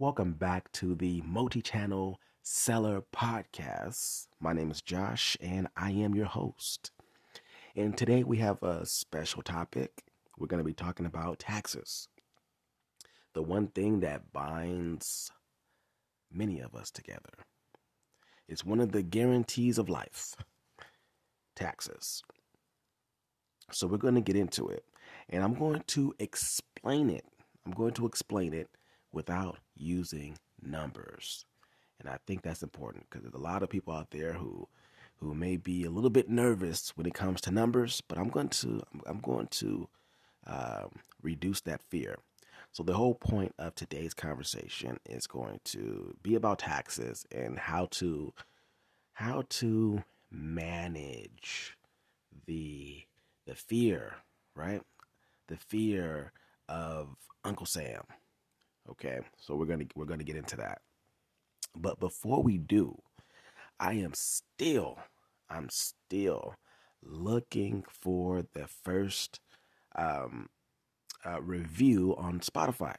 [0.00, 4.28] Welcome back to the multi channel seller podcast.
[4.38, 6.92] My name is Josh and I am your host.
[7.74, 10.04] And today we have a special topic.
[10.38, 12.06] We're going to be talking about taxes.
[13.34, 15.32] The one thing that binds
[16.32, 17.34] many of us together.
[18.46, 20.36] It's one of the guarantees of life
[21.56, 22.22] taxes.
[23.72, 24.84] So we're going to get into it
[25.28, 27.24] and I'm going to explain it.
[27.66, 28.68] I'm going to explain it
[29.12, 31.44] without using numbers.
[32.00, 34.68] And I think that's important because there's a lot of people out there who
[35.20, 38.48] who may be a little bit nervous when it comes to numbers, but I'm going
[38.50, 39.88] to I'm going to
[40.46, 40.90] um,
[41.22, 42.16] reduce that fear.
[42.72, 47.86] So the whole point of today's conversation is going to be about taxes and how
[47.92, 48.32] to
[49.14, 51.76] how to manage
[52.46, 53.02] the
[53.46, 54.16] the fear,
[54.54, 54.82] right?
[55.48, 56.32] The fear
[56.68, 58.02] of Uncle Sam
[58.90, 60.80] Okay, so we're gonna we're gonna get into that.
[61.76, 62.98] But before we do,
[63.80, 64.98] I am still
[65.50, 66.54] I'm still
[67.02, 69.40] looking for the first
[69.96, 70.48] um,
[71.24, 72.96] uh, review on Spotify.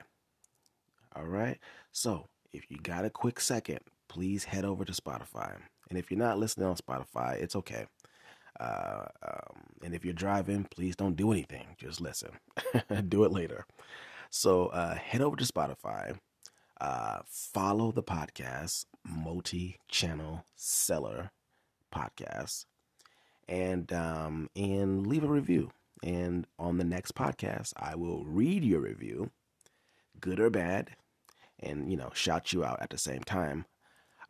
[1.16, 1.60] All right,
[1.92, 5.58] so if you got a quick second, please head over to Spotify.
[5.90, 7.86] And if you're not listening on Spotify, it's okay.
[8.60, 11.66] Uh, um, and if you're driving, please don't do anything.
[11.78, 12.32] Just listen.
[13.10, 13.66] do it later.
[14.30, 16.18] So uh, head over to Spotify,
[16.80, 21.32] uh, follow the podcast, Multi Channel Seller
[21.94, 22.66] Podcast,
[23.48, 25.72] and um, and leave a review.
[26.04, 29.32] And on the next podcast, I will read your review,
[30.20, 30.92] good or bad,
[31.60, 33.66] and you know shout you out at the same time.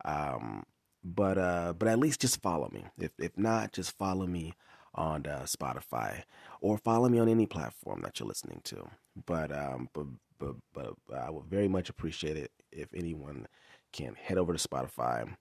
[0.04, 0.64] Um,
[1.04, 2.86] but uh, but at least just follow me.
[2.98, 4.54] If if not, just follow me
[4.94, 6.22] on uh, Spotify
[6.60, 8.88] or follow me on any platform that you're listening to.
[9.26, 10.06] But um, but
[10.38, 13.46] but but I would very much appreciate it if anyone
[13.92, 15.36] can head over to Spotify.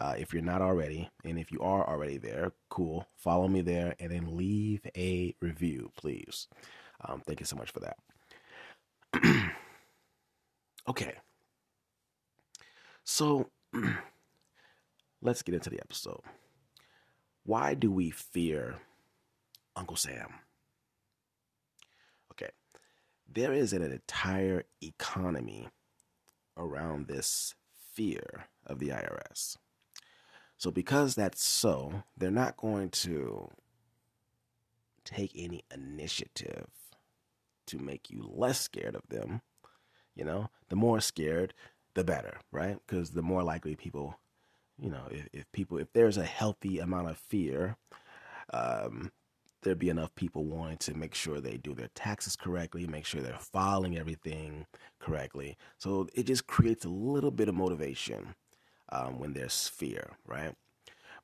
[0.00, 3.06] Uh, if you're not already, and if you are already there, cool.
[3.16, 6.48] Follow me there and then leave a review, please.
[7.04, 7.96] Um, thank you so much for that.
[10.88, 11.14] okay.
[13.04, 13.48] So
[15.22, 16.22] let's get into the episode.
[17.44, 18.80] Why do we fear
[19.76, 20.40] Uncle Sam?
[22.32, 22.50] Okay
[23.34, 25.68] there is an entire economy
[26.56, 27.54] around this
[27.92, 29.56] fear of the IRS.
[30.56, 33.50] So, because that's so, they're not going to
[35.04, 36.68] take any initiative
[37.66, 39.42] to make you less scared of them.
[40.14, 41.54] You know, the more scared,
[41.94, 42.78] the better, right?
[42.86, 44.16] Because the more likely people,
[44.78, 47.76] you know, if, if people, if there's a healthy amount of fear,
[48.52, 49.10] um,
[49.64, 53.20] there'd be enough people wanting to make sure they do their taxes correctly, make sure
[53.20, 54.66] they're filing everything
[55.00, 55.56] correctly.
[55.78, 58.34] So it just creates a little bit of motivation
[58.92, 60.54] um, when there's fear, right?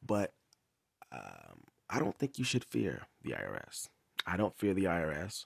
[0.04, 0.32] But
[1.12, 3.88] um, I don't think you should fear the IRS.
[4.26, 5.44] I don't fear the IRS.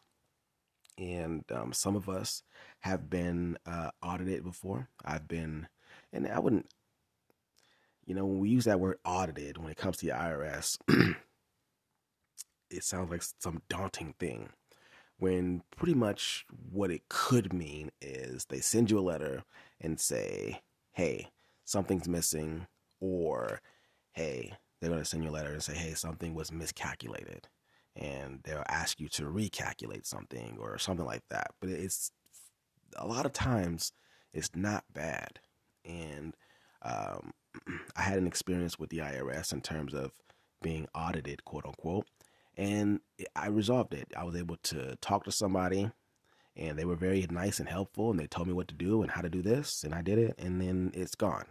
[0.96, 2.42] And um, some of us
[2.80, 4.88] have been uh, audited before.
[5.04, 5.66] I've been,
[6.12, 6.66] and I wouldn't,
[8.06, 10.78] you know, when we use that word audited when it comes to the IRS,
[12.76, 14.50] it sounds like some daunting thing
[15.18, 19.44] when pretty much what it could mean is they send you a letter
[19.80, 20.62] and say,
[20.92, 21.30] hey,
[21.64, 22.66] something's missing,
[23.00, 23.60] or
[24.12, 27.48] hey, they're going to send you a letter and say, hey, something was miscalculated.
[27.96, 31.52] And they'll ask you to recalculate something or something like that.
[31.60, 32.10] But it's
[32.96, 33.92] a lot of times
[34.32, 35.38] it's not bad.
[35.84, 36.34] And
[36.82, 37.32] um,
[37.96, 40.10] I had an experience with the IRS in terms of
[40.60, 42.06] being audited, quote unquote
[42.56, 43.00] and
[43.34, 44.08] I resolved it.
[44.16, 45.90] I was able to talk to somebody,
[46.56, 49.10] and they were very nice and helpful, and they told me what to do and
[49.10, 51.46] how to do this, and I did it, and then it's gone.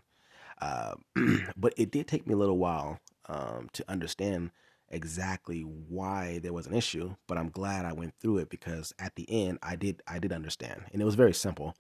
[0.62, 0.96] Uh,
[1.58, 4.52] but it did take me a little while um, to understand
[4.90, 7.16] exactly why there was an issue.
[7.28, 10.32] But I'm glad I went through it because at the end, I did I did
[10.32, 11.76] understand, and it was very simple.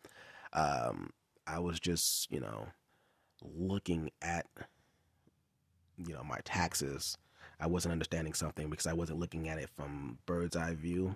[0.51, 1.11] Um,
[1.47, 2.67] I was just you know
[3.41, 4.47] looking at
[6.05, 7.17] you know my taxes
[7.63, 11.15] I wasn't understanding something because I wasn't looking at it from bird's eye view.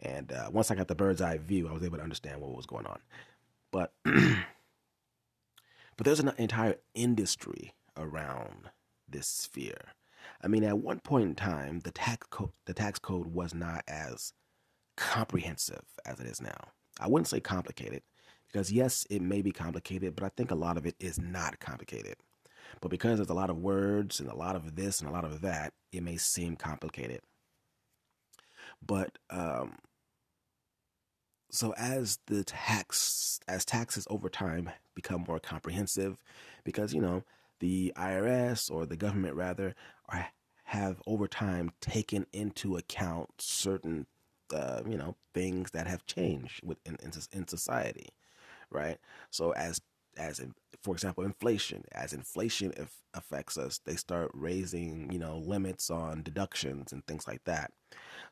[0.00, 2.54] And uh, once I got the bird's eye view, I was able to understand what
[2.54, 3.00] was going on.
[3.72, 4.44] But but
[6.04, 8.68] there's an entire industry around
[9.08, 9.94] this sphere.
[10.44, 13.82] I mean, at one point in time, the tax code the tax code was not
[13.88, 14.34] as
[14.98, 16.68] comprehensive as it is now.
[17.00, 18.02] I wouldn't say complicated
[18.46, 21.60] because yes, it may be complicated, but I think a lot of it is not
[21.60, 22.16] complicated.
[22.80, 25.24] But because there's a lot of words and a lot of this and a lot
[25.24, 27.20] of that, it may seem complicated.
[28.84, 29.78] But um,
[31.50, 36.22] so as the tax as taxes over time become more comprehensive,
[36.64, 37.24] because you know
[37.60, 39.74] the IRS or the government rather
[40.08, 40.28] are,
[40.64, 44.06] have over time taken into account certain
[44.54, 48.08] uh, you know things that have changed within in, in society,
[48.70, 48.98] right?
[49.30, 49.80] So as
[50.16, 50.40] as
[50.82, 51.84] for example, inflation.
[51.92, 57.26] As inflation if, affects us, they start raising, you know, limits on deductions and things
[57.26, 57.72] like that.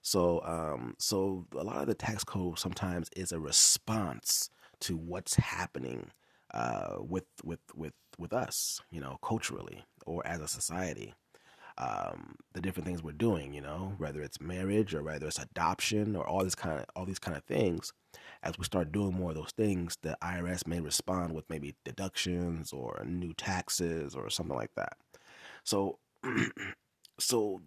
[0.03, 4.51] So, um, so a lot of the tax code sometimes is a response
[4.81, 6.11] to what's happening
[6.55, 11.15] uh, with with with with us, you know, culturally or as a society.
[11.79, 16.17] Um, the different things we're doing, you know, whether it's marriage or whether it's adoption
[16.17, 17.93] or all this kind of all these kind of things
[18.43, 22.73] as we start doing more of those things, the IRS may respond with maybe deductions
[22.73, 24.97] or new taxes or something like that.
[25.65, 25.99] So,
[27.19, 27.63] so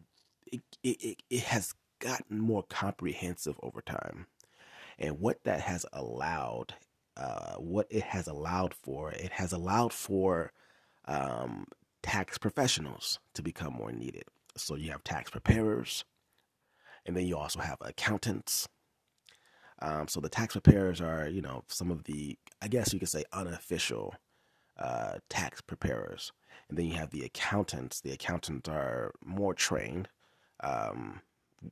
[0.51, 4.27] it, it, it has gotten more comprehensive over time.
[4.97, 6.75] And what that has allowed,
[7.15, 10.51] uh, what it has allowed for, it has allowed for
[11.05, 11.65] um,
[12.03, 14.23] tax professionals to become more needed.
[14.55, 16.03] So you have tax preparers,
[17.05, 18.67] and then you also have accountants,
[19.81, 23.09] um, so the tax preparers are, you know, some of the, I guess you could
[23.09, 24.13] say, unofficial
[24.77, 26.31] uh, tax preparers.
[26.67, 28.01] And then you have the accountants.
[28.01, 30.07] The accountants are more trained,
[30.61, 31.21] um,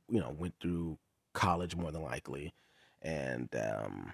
[0.08, 0.98] you know, went through
[1.34, 2.52] college more than likely,
[3.00, 4.12] and um,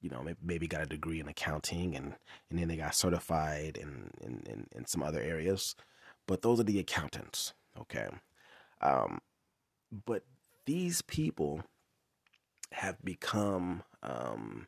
[0.00, 2.14] you know, maybe, got a degree in accounting, and
[2.50, 5.74] and then they got certified in in, in, in some other areas.
[6.26, 8.08] But those are the accountants, okay.
[8.80, 9.20] Um,
[10.06, 10.22] but
[10.64, 11.64] these people
[12.74, 14.66] have become um,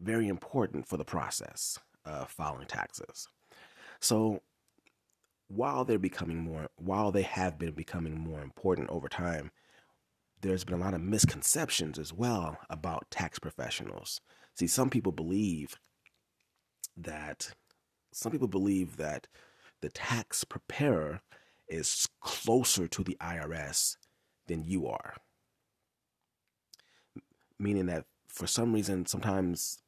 [0.00, 3.28] very important for the process of filing taxes.
[4.00, 4.42] So
[5.48, 9.50] while they're becoming more, while they have been becoming more important over time,
[10.40, 14.20] there's been a lot of misconceptions as well about tax professionals.
[14.54, 15.76] See, some people believe
[16.96, 17.50] that
[18.12, 19.28] some people believe that
[19.82, 21.20] the tax preparer
[21.68, 23.96] is closer to the IRS
[24.46, 25.14] than you are
[27.58, 29.78] meaning that for some reason, sometimes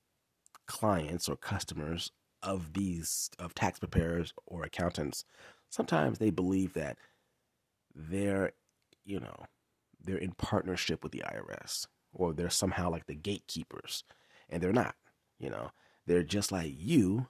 [0.66, 2.10] clients or customers
[2.42, 5.24] of these of tax preparers or accountants,
[5.70, 6.96] sometimes they believe that
[7.94, 8.52] they're,
[9.04, 9.44] you know,
[10.00, 14.04] they're in partnership with the IRS or they're somehow like the gatekeepers,
[14.48, 14.94] and they're not.
[15.38, 15.70] You know,
[16.06, 17.28] they're just like you,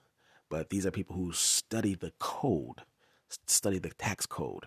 [0.49, 2.83] but these are people who study the code,
[3.47, 4.65] study the tax code.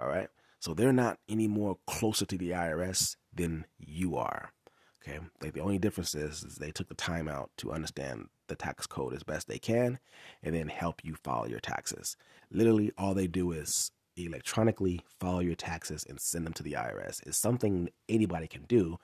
[0.00, 0.28] All right.
[0.60, 4.52] So they're not any more closer to the IRS than you are.
[5.06, 8.56] Okay, like the only difference is, is they took the time out to understand the
[8.56, 9.98] tax code as best they can,
[10.42, 12.16] and then help you file your taxes.
[12.50, 17.24] Literally, all they do is electronically file your taxes and send them to the IRS.
[17.26, 18.98] It's something anybody can do,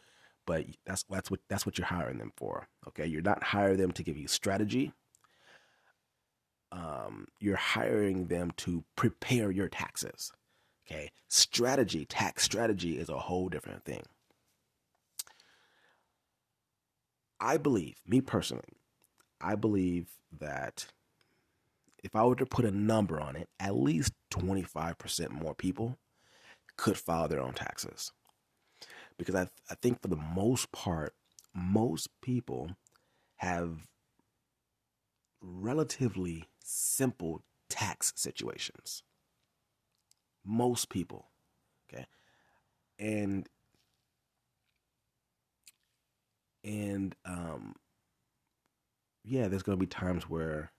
[0.47, 2.67] but that's that's what that's what you're hiring them for.
[2.89, 4.93] Okay, you're not hiring them to give you strategy.
[6.73, 10.33] Um, you're hiring them to prepare your taxes.
[10.87, 14.03] Okay, strategy, tax strategy is a whole different thing.
[17.43, 18.79] I believe, me personally,
[19.41, 20.87] I believe that
[22.05, 25.99] if I were to put a number on it, at least 25% more people
[26.77, 28.13] could file their own taxes.
[29.19, 31.15] Because I, I think for the most part,
[31.55, 32.77] most people
[33.37, 33.87] have
[35.41, 39.03] relatively simple tax situations.
[40.45, 41.27] Most people.
[41.93, 42.07] Okay.
[42.99, 43.49] And
[46.65, 47.75] and um,
[49.25, 50.73] yeah, there's gonna be times where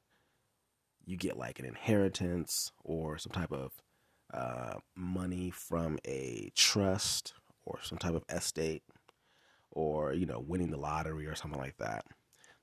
[1.06, 3.72] you get like an inheritance or some type of
[4.34, 7.34] uh, money from a trust
[7.66, 8.84] or some type of estate
[9.72, 12.06] or you know winning the lottery or something like that.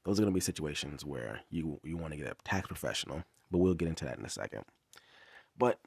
[0.04, 3.22] Those are going to be situations where you you want to get a tax professional
[3.50, 4.64] but we'll get into that in a second.
[5.56, 5.78] But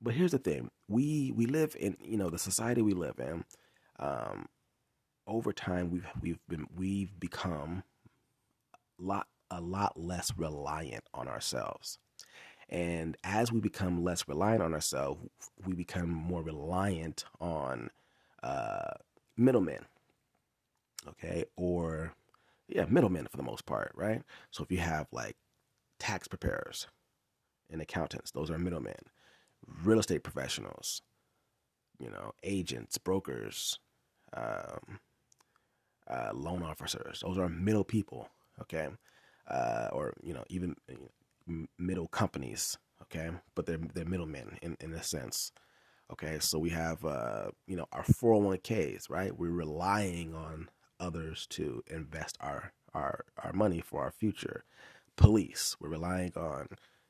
[0.00, 0.70] but here's the thing.
[0.88, 3.44] We we live in you know the society we live in
[3.98, 4.46] um,
[5.26, 7.82] over time we've we've been we've become
[8.74, 11.98] a lot a lot less reliant on ourselves.
[12.68, 15.28] And as we become less reliant on ourselves,
[15.66, 17.90] we become more reliant on
[18.42, 18.94] uh,
[19.36, 19.84] middlemen.
[21.06, 22.14] Okay, or
[22.68, 24.22] yeah, middlemen for the most part, right?
[24.50, 25.36] So if you have like
[25.98, 26.86] tax preparers
[27.70, 28.94] and accountants, those are middlemen.
[29.84, 31.02] Real estate professionals,
[31.98, 33.78] you know, agents, brokers,
[34.34, 35.00] um,
[36.12, 37.20] uh, loan officers.
[37.24, 38.28] Those are middle people,
[38.60, 38.88] okay,
[39.48, 40.76] uh, or you know even
[41.78, 45.52] middle companies, okay, but they're they're middlemen in in a sense.
[46.12, 49.36] Okay, so we have uh, you know our 401ks, right?
[49.36, 50.68] We're relying on
[51.00, 54.64] others to invest our our our money for our future.
[55.16, 56.68] Police, we're relying on,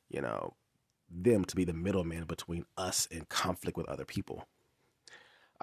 [0.09, 0.53] you know,
[1.09, 4.47] them to be the middleman between us and conflict with other people.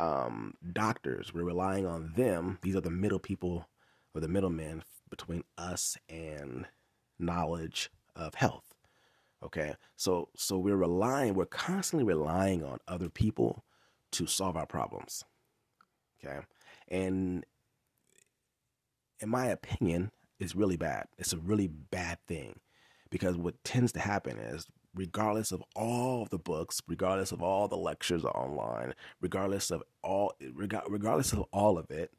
[0.00, 2.58] Um, doctors, we're relying on them.
[2.62, 3.68] These are the middle people
[4.14, 6.66] or the middlemen between us and
[7.18, 8.64] knowledge of health.
[9.42, 13.64] Okay, so so we're relying, we're constantly relying on other people
[14.12, 15.24] to solve our problems.
[16.24, 16.40] Okay,
[16.88, 17.44] and
[19.20, 21.08] in my opinion, it's really bad.
[21.18, 22.60] It's a really bad thing
[23.10, 27.76] because what tends to happen is regardless of all the books, regardless of all the
[27.76, 32.12] lectures online, regardless of all regardless of all of it,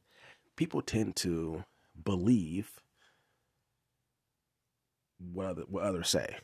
[0.56, 1.64] people tend to
[2.04, 2.80] believe
[5.34, 6.38] what other, what others say,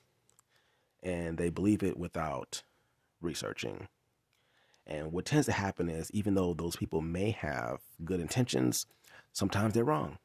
[1.01, 2.63] and they believe it without
[3.21, 3.87] researching.
[4.85, 8.85] And what tends to happen is, even though those people may have good intentions,
[9.33, 10.17] sometimes they're wrong.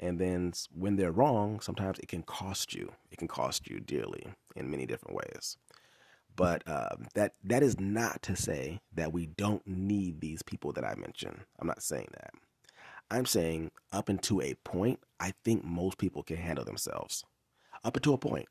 [0.00, 2.92] And then when they're wrong, sometimes it can cost you.
[3.12, 4.26] It can cost you dearly
[4.56, 5.58] in many different ways.
[6.34, 10.84] But uh, that that is not to say that we don't need these people that
[10.84, 11.40] I mentioned.
[11.58, 12.30] I'm not saying that.
[13.10, 17.24] I'm saying up until a point, I think most people can handle themselves.
[17.84, 18.48] Up until a point.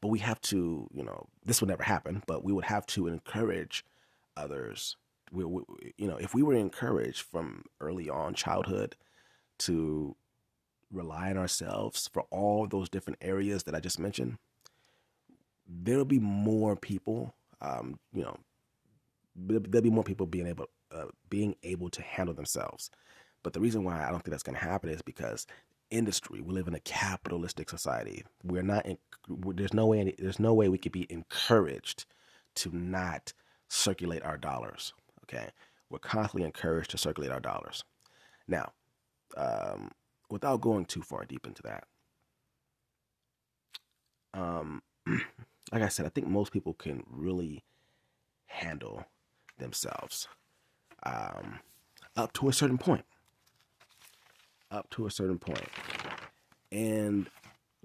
[0.00, 3.06] But we have to, you know, this would never happen, but we would have to
[3.06, 3.84] encourage
[4.36, 4.96] others.
[5.30, 5.62] We, we,
[5.98, 8.96] you know, if we were encouraged from early on childhood
[9.58, 10.16] to
[10.92, 14.38] rely on ourselves for all those different areas that I just mentioned,
[15.66, 18.36] there'll be more people, um, you know,
[19.34, 22.90] there'll be more people being able, uh, being able to handle themselves.
[23.42, 25.46] But the reason why I don't think that's going to happen is because
[25.92, 26.40] industry.
[26.40, 28.24] We live in a capitalistic society.
[28.42, 28.86] We're not.
[28.86, 30.14] In, there's no way.
[30.18, 32.06] There's no way we could be encouraged
[32.56, 33.32] to not
[33.68, 34.92] circulate our dollars.
[35.24, 35.50] Okay,
[35.90, 37.84] we're constantly encouraged to circulate our dollars.
[38.48, 38.72] Now,
[39.36, 39.90] um,
[40.32, 41.84] without going too far deep into that,
[44.32, 47.62] um, like I said, I think most people can really
[48.46, 49.04] handle
[49.58, 50.26] themselves
[51.04, 51.60] um,
[52.16, 53.04] up to a certain point.
[54.70, 55.68] Up to a certain point.
[56.70, 57.28] And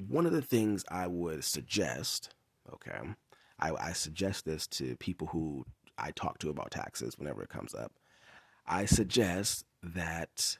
[0.08, 2.34] one of the things I would suggest,
[2.74, 2.98] okay,
[3.60, 5.66] I, I suggest this to people who
[5.98, 7.92] I talk to about taxes whenever it comes up.
[8.66, 10.58] I suggest that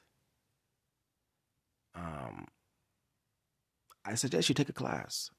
[1.98, 2.46] um,
[4.04, 5.30] I suggest you take a class,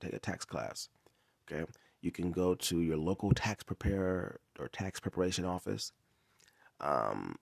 [0.00, 0.88] take a tax class.
[1.50, 1.64] Okay,
[2.00, 5.92] you can go to your local tax preparer or tax preparation office.
[6.80, 7.36] Um,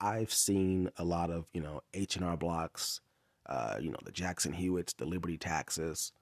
[0.00, 3.00] I've seen a lot of you know H and R blocks,
[3.46, 6.12] uh, you know the Jackson Hewitts, the Liberty taxes,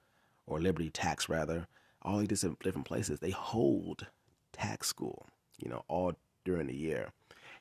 [0.46, 1.66] or Liberty tax rather.
[2.02, 4.06] All these different places they hold
[4.52, 5.26] tax school,
[5.58, 6.12] you know, all
[6.44, 7.08] during the year.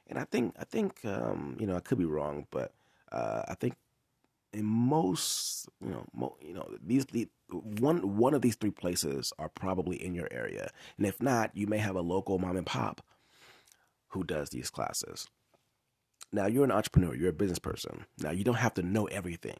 [0.07, 2.73] And I think I think um, you know I could be wrong, but
[3.13, 3.75] uh, I think
[4.53, 9.33] in most you know mo- you know these the one one of these three places
[9.39, 12.65] are probably in your area, and if not, you may have a local mom and
[12.67, 13.01] pop
[14.09, 15.27] who does these classes.
[16.31, 18.05] Now you're an entrepreneur, you're a business person.
[18.19, 19.57] Now you don't have to know everything.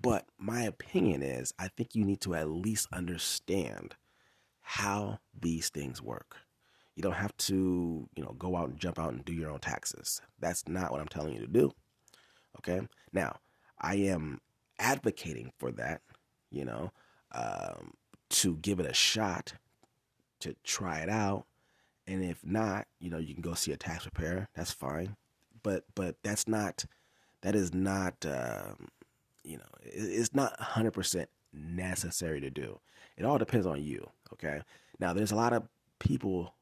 [0.00, 3.96] But my opinion is I think you need to at least understand
[4.62, 6.36] how these things work.
[6.96, 9.60] You don't have to, you know, go out and jump out and do your own
[9.60, 10.20] taxes.
[10.38, 11.72] That's not what I'm telling you to do.
[12.58, 12.80] Okay?
[13.12, 13.36] Now,
[13.80, 14.40] I am
[14.78, 16.02] advocating for that,
[16.50, 16.92] you know,
[17.32, 17.92] um,
[18.30, 19.54] to give it a shot,
[20.40, 21.44] to try it out.
[22.06, 24.48] And if not, you know, you can go see a tax preparer.
[24.54, 25.16] That's fine.
[25.62, 26.84] But but that's not
[27.42, 28.88] that is not um,
[29.44, 32.80] you know it's not 100% necessary to do.
[33.16, 34.08] It all depends on you.
[34.32, 34.60] Okay.
[34.98, 36.54] Now there's a lot of people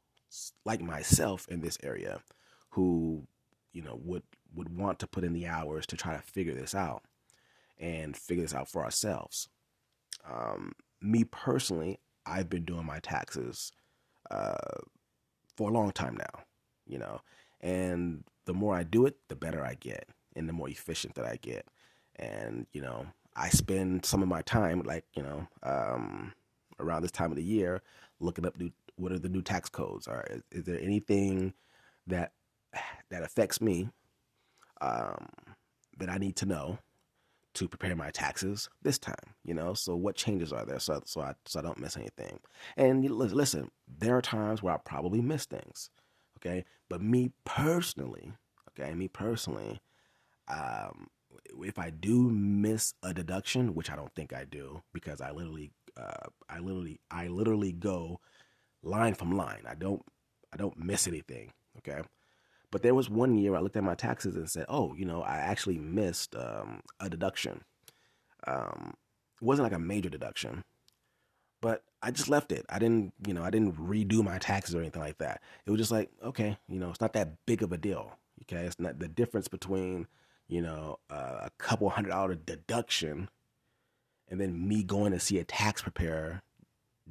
[0.65, 2.19] like myself in this area
[2.71, 3.23] who
[3.73, 4.23] you know would
[4.55, 7.03] would want to put in the hours to try to figure this out
[7.77, 9.47] and figure this out for ourselves.
[10.29, 13.71] Um, me personally, I've been doing my taxes
[14.29, 14.55] uh,
[15.55, 16.43] for a long time now,
[16.85, 17.21] you know,
[17.61, 21.25] and the more I do it, the better I get and the more efficient that
[21.25, 21.65] I get.
[22.15, 26.33] And, you know, I spend some of my time, like, you know, um,
[26.79, 27.81] around this time of the year,
[28.19, 30.07] looking up new, what are the new tax codes?
[30.07, 31.53] Or is, is there anything
[32.07, 32.33] that
[33.09, 33.89] that affects me
[34.81, 35.27] um,
[35.97, 36.79] that I need to know
[37.55, 39.73] to prepare my taxes this time, you know.
[39.73, 42.39] So what changes are there so so I so I don't miss anything.
[42.77, 45.89] And listen, there are times where I probably miss things,
[46.37, 46.65] okay.
[46.89, 48.33] But me personally,
[48.69, 49.79] okay, me personally,
[50.47, 51.07] um,
[51.63, 55.71] if I do miss a deduction, which I don't think I do, because I literally,
[55.97, 58.19] uh, I literally, I literally go
[58.83, 59.63] line from line.
[59.67, 60.01] I don't,
[60.53, 62.01] I don't miss anything, okay.
[62.71, 65.21] But there was one year I looked at my taxes and said, "Oh, you know,
[65.21, 67.63] I actually missed um, a deduction.
[68.45, 68.95] Um,
[69.41, 70.63] it wasn't like a major deduction,
[71.61, 72.65] but I just left it.
[72.69, 75.41] I didn't, you know, I didn't redo my taxes or anything like that.
[75.65, 78.17] It was just like, okay, you know, it's not that big of a deal.
[78.43, 80.07] Okay, it's not the difference between,
[80.47, 83.29] you know, uh, a couple hundred dollar deduction,
[84.29, 86.41] and then me going to see a tax preparer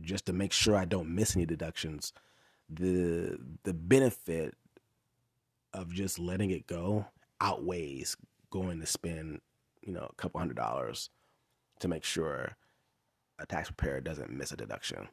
[0.00, 2.12] just to make sure I don't miss any deductions.
[2.70, 4.54] The the benefit
[5.72, 7.06] of just letting it go
[7.40, 8.16] outweighs
[8.50, 9.40] going to spend,
[9.82, 11.10] you know, a couple hundred dollars
[11.80, 12.56] to make sure
[13.38, 15.08] a tax preparer doesn't miss a deduction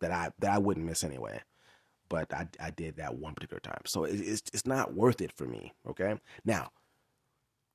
[0.00, 1.40] that I that I wouldn't miss anyway.
[2.08, 5.32] But I, I did that one particular time, so it, it's it's not worth it
[5.32, 5.72] for me.
[5.88, 6.70] Okay, now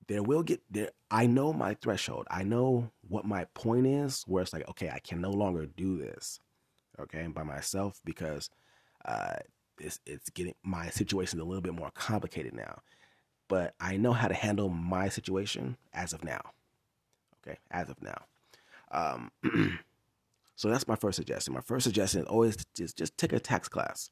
[0.08, 0.90] there will get there.
[1.10, 2.28] I know my threshold.
[2.30, 4.24] I know what my point is.
[4.28, 6.40] Where it's like, okay, I can no longer do this.
[7.00, 8.50] Okay, by myself because
[9.06, 9.38] uh,
[9.80, 12.82] it's it's getting my situation a little bit more complicated now.
[13.48, 16.42] But I know how to handle my situation as of now.
[17.46, 18.26] Okay, as of now.
[18.92, 19.32] Um,
[20.56, 21.54] So that's my first suggestion.
[21.54, 24.10] My first suggestion is always just just take a tax class.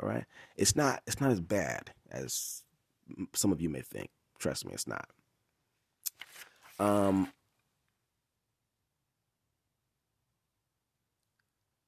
[0.00, 0.24] All right,
[0.56, 2.64] it's not it's not as bad as
[3.32, 4.10] some of you may think.
[4.38, 5.08] Trust me, it's not.
[6.80, 7.32] Um,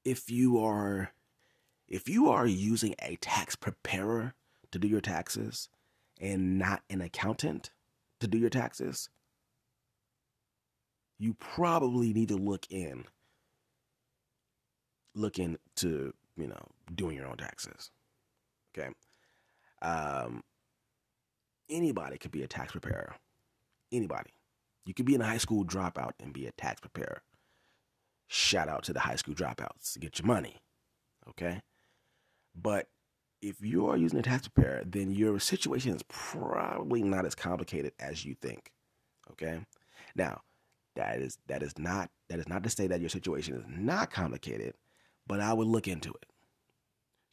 [0.05, 1.11] if you are
[1.87, 4.33] if you are using a tax preparer
[4.71, 5.69] to do your taxes
[6.19, 7.71] and not an accountant
[8.19, 9.09] to do your taxes,
[11.17, 13.05] you probably need to look in
[15.15, 17.91] looking to you know doing your own taxes.
[18.77, 18.89] Okay,
[19.81, 20.43] um,
[21.69, 23.15] anybody could be a tax preparer.
[23.91, 24.31] Anybody,
[24.85, 27.21] you could be in a high school dropout and be a tax preparer.
[28.27, 29.97] Shout out to the high school dropouts.
[29.99, 30.57] Get your money.
[31.29, 31.61] Okay,
[32.61, 32.87] but
[33.41, 37.93] if you are using a tax preparer, then your situation is probably not as complicated
[37.99, 38.71] as you think.
[39.31, 39.59] Okay,
[40.15, 40.41] now
[40.95, 44.11] that is that is not that is not to say that your situation is not
[44.11, 44.73] complicated
[45.27, 46.25] but I would look into it.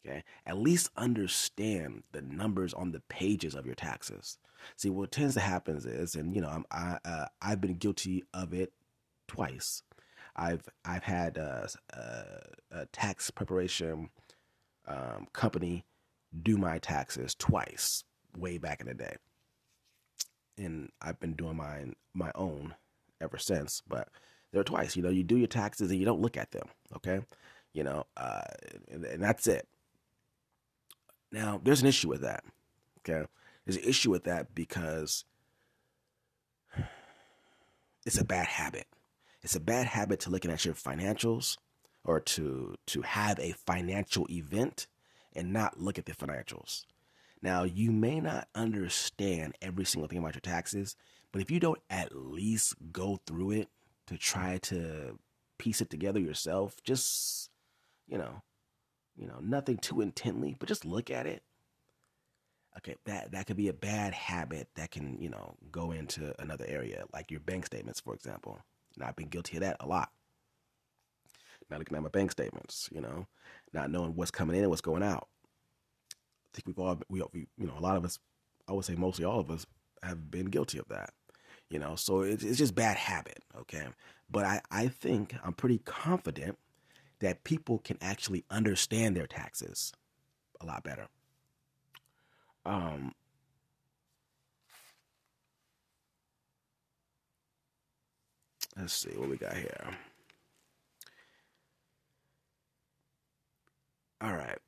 [0.06, 4.36] Okay, at least understand the numbers on the pages of your taxes.
[4.76, 8.24] See, what tends to happen is, and you know, I'm, I uh, I've been guilty
[8.34, 8.72] of it
[9.28, 9.82] twice.
[10.36, 14.10] I've I've had a, a, a tax preparation
[14.86, 15.84] um, company
[16.42, 18.04] do my taxes twice,
[18.36, 19.16] way back in the day,
[20.58, 22.74] and I've been doing mine my own
[23.20, 23.82] ever since.
[23.86, 24.08] But
[24.52, 24.96] they're twice.
[24.96, 26.68] You know, you do your taxes and you don't look at them.
[26.96, 27.20] Okay,
[27.72, 28.42] you know, uh,
[28.90, 29.66] and, and that's it.
[31.32, 32.44] Now, there's an issue with that.
[33.00, 33.26] Okay,
[33.64, 35.24] there's an issue with that because
[38.06, 38.86] it's a bad habit.
[39.42, 41.58] It's a bad habit to looking at your financials
[42.04, 44.86] or to to have a financial event
[45.34, 46.84] and not look at the financials.
[47.42, 50.96] Now, you may not understand every single thing about your taxes,
[51.32, 53.68] but if you don't at least go through it
[54.06, 55.18] to try to
[55.58, 57.50] piece it together yourself, just
[58.06, 58.42] you know,
[59.16, 61.42] you know, nothing too intently, but just look at it.
[62.78, 66.64] Okay, that that could be a bad habit that can, you know, go into another
[66.68, 68.58] area, like your bank statements, for example.
[68.96, 70.10] And I've been guilty of that a lot.
[71.70, 73.26] Not looking at my bank statements, you know,
[73.72, 75.28] not knowing what's coming in and what's going out.
[76.46, 77.20] I think we've all, we,
[77.58, 78.18] you know, a lot of us,
[78.68, 79.66] I would say mostly all of us,
[80.02, 81.10] have been guilty of that.
[81.70, 83.42] You know, so it's, it's just bad habit.
[83.58, 83.86] Okay,
[84.30, 86.58] but I I think I'm pretty confident
[87.20, 89.92] that people can actually understand their taxes
[90.60, 91.06] a lot better.
[92.66, 93.12] Um,
[98.76, 99.96] let's see what we got here.
[104.20, 104.58] All right.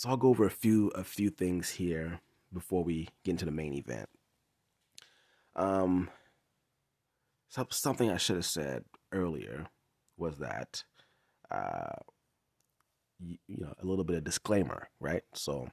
[0.00, 2.20] So I'll go over a few a few things here
[2.54, 4.08] before we get into the main event.
[5.54, 6.08] Um,
[7.68, 9.66] something I should have said earlier
[10.16, 10.84] was that,
[11.50, 11.98] uh,
[13.18, 15.22] you, you know, a little bit of disclaimer, right?
[15.34, 15.68] So,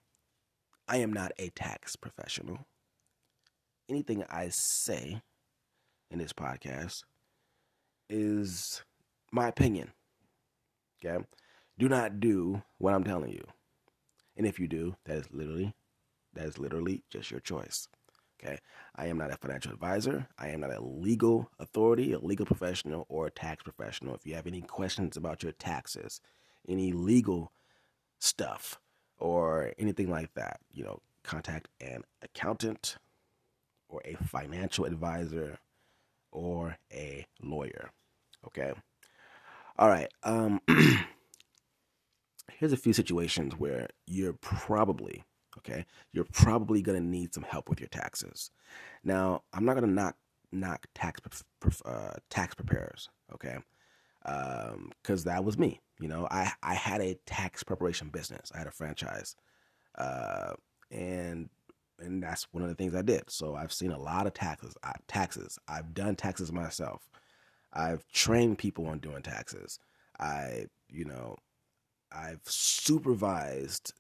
[0.89, 2.59] I am not a tax professional.
[3.87, 5.21] Anything I say
[6.11, 7.05] in this podcast
[8.09, 8.83] is
[9.31, 9.93] my opinion.
[11.01, 11.23] Okay?
[11.79, 13.45] Do not do what I'm telling you.
[14.37, 15.73] And if you do, that is literally
[16.33, 17.87] that is literally just your choice.
[18.39, 18.59] Okay.
[18.95, 20.27] I am not a financial advisor.
[20.37, 24.13] I am not a legal authority, a legal professional, or a tax professional.
[24.13, 26.21] If you have any questions about your taxes,
[26.67, 27.51] any legal
[28.19, 28.79] stuff,
[29.17, 32.97] or anything like that, you know, contact an accountant
[33.89, 35.57] or a financial advisor
[36.31, 37.89] or a lawyer.
[38.45, 38.73] Okay.
[39.79, 40.11] All right.
[40.23, 40.61] Um,
[42.51, 45.23] here's a few situations where you're probably
[45.57, 48.51] okay you're probably going to need some help with your taxes.
[49.03, 50.15] Now i'm not going to knock
[50.51, 51.19] knock tax
[51.85, 53.57] uh, tax preparers okay?
[54.23, 56.27] Because um, that was me you know?
[56.29, 58.51] I i had a tax preparation business.
[58.53, 59.35] I had a franchise
[59.97, 60.53] uh,
[60.91, 61.49] and
[61.99, 63.29] and that's one of the things i did.
[63.29, 65.59] So i've seen a lot of taxes I, taxes.
[65.67, 67.09] I've done taxes myself.
[67.73, 69.79] I've trained people on doing taxes.
[70.19, 71.37] I you know
[72.11, 73.93] I've supervised,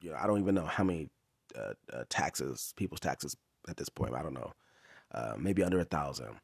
[0.00, 1.08] you know, I don't even know how many
[1.56, 3.36] uh, uh, taxes, people's taxes
[3.68, 4.14] at this point.
[4.14, 4.52] I don't know,
[5.12, 6.36] uh, maybe under a thousand.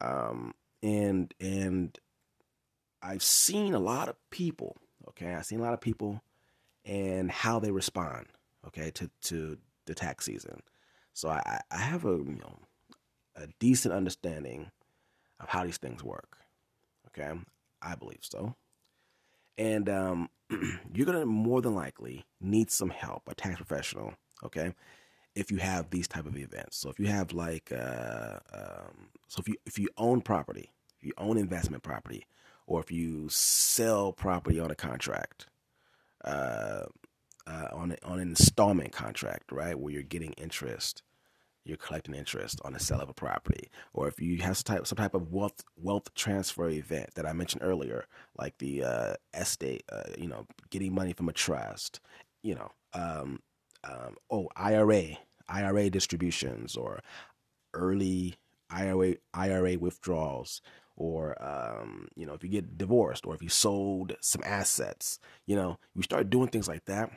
[0.00, 1.98] Um, and and
[3.02, 4.76] I've seen a lot of people.
[5.08, 6.22] Okay, I've seen a lot of people
[6.84, 8.26] and how they respond.
[8.66, 10.62] Okay, to to the tax season.
[11.12, 12.58] So I I have a you know
[13.36, 14.70] a decent understanding
[15.40, 16.38] of how these things work.
[17.08, 17.38] Okay,
[17.82, 18.54] I believe so
[19.58, 20.28] and um,
[20.94, 24.14] you're gonna more than likely need some help, a tax professional.
[24.44, 24.72] Okay,
[25.34, 26.78] if you have these type of events.
[26.78, 31.04] So if you have like, uh, um, so if you if you own property, if
[31.04, 32.26] you own investment property,
[32.66, 35.46] or if you sell property on a contract,
[36.24, 36.86] uh,
[37.46, 41.02] uh, on a, on an installment contract, right, where you're getting interest
[41.66, 44.86] you're collecting interest on the sale of a property, or if you have some type
[44.86, 48.06] some type of wealth wealth transfer event that I mentioned earlier,
[48.38, 52.00] like the uh, estate, uh, you know, getting money from a trust,
[52.42, 53.40] you know, um,
[53.84, 57.00] um, oh IRA IRA distributions or
[57.74, 58.36] early
[58.70, 60.62] IRA IRA withdrawals,
[60.96, 65.56] or um, you know, if you get divorced or if you sold some assets, you
[65.56, 67.10] know, you start doing things like that.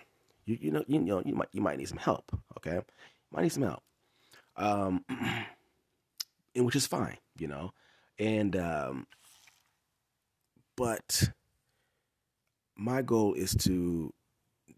[0.45, 2.31] You, you know you know you might you might need some help.
[2.57, 3.83] Okay, you might need some help
[4.59, 5.03] um,
[6.55, 7.71] and which is fine, you know,
[8.19, 9.07] and um,
[10.75, 11.31] but
[12.77, 14.13] my goal is to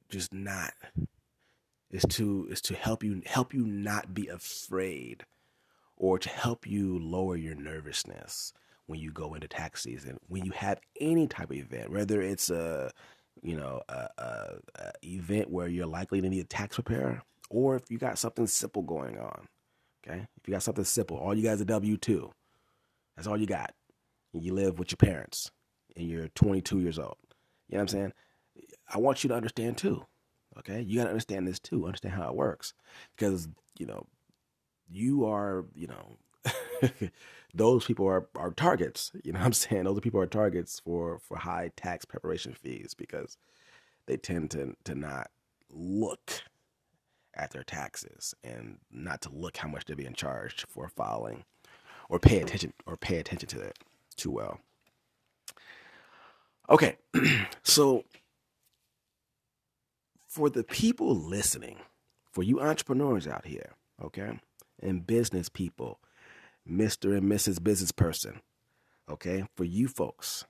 [0.10, 0.74] just not
[1.92, 5.26] is to is to help you help you not be afraid
[5.98, 8.54] or to help you lower your nervousness
[8.88, 12.50] when you go into tax season when you have any type of event whether it's
[12.50, 12.92] a
[13.42, 17.76] you know a, a, a event where you're likely to need a tax preparer or
[17.76, 19.48] if you got something simple going on
[20.08, 20.28] Okay.
[20.38, 22.32] If you got something simple, all you guys are W 2.
[23.16, 23.74] That's all you got.
[24.34, 25.52] You live with your parents
[25.96, 27.18] and you're 22 years old.
[27.68, 28.14] You know what I'm saying?
[28.94, 30.06] I want you to understand too.
[30.58, 30.82] Okay.
[30.82, 31.86] You got to understand this too.
[31.86, 32.74] Understand how it works.
[33.16, 34.08] Because, you know,
[34.90, 36.18] you are, you know,
[37.54, 39.12] those people are, are targets.
[39.24, 39.84] You know what I'm saying?
[39.84, 43.38] Those are people are targets for, for high tax preparation fees because
[44.08, 45.30] they tend to, to not
[45.70, 46.42] look
[47.34, 51.44] at their taxes and not to look how much they're being charged for filing
[52.10, 53.78] or pay attention or pay attention to that
[54.16, 54.60] too well.
[56.70, 56.98] Okay,
[57.64, 58.04] so
[60.28, 61.78] for the people listening,
[62.32, 64.40] for you entrepreneurs out here, okay,
[64.82, 66.00] and business people,
[66.70, 67.18] Mr.
[67.18, 67.62] and Mrs.
[67.62, 68.42] Business Person,
[69.10, 70.46] okay, for you folks,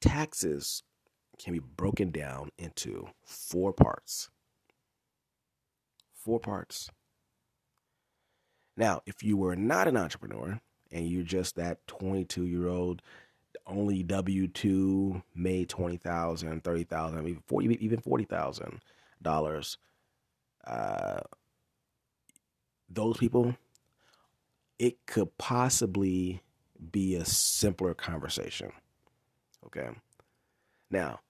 [0.00, 0.82] taxes
[1.38, 4.28] can be broken down into four parts
[6.22, 6.90] four parts.
[8.76, 10.60] Now, if you were not an entrepreneur
[10.92, 13.02] and you're just that 22 year old,
[13.66, 19.76] only W 2 made 20000 30000 even 40 even $40,000,
[20.66, 21.20] uh,
[22.88, 23.54] those people,
[24.78, 26.42] it could possibly
[26.90, 28.72] be a simpler conversation.
[29.66, 29.90] Okay.
[30.90, 31.20] Now,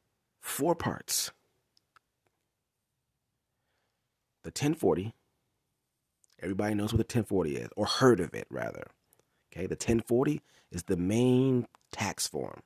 [0.40, 1.32] four parts
[4.42, 5.14] the 1040.
[6.42, 8.86] Everybody knows what the 1040 is, or heard of it rather.
[9.52, 12.60] Okay, the 1040 is the main tax form.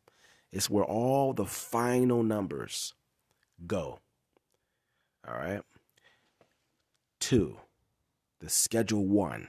[0.53, 2.95] It's where all the final numbers
[3.67, 3.99] go.
[5.27, 5.63] All right.
[7.19, 7.57] Two,
[8.41, 9.49] the Schedule One.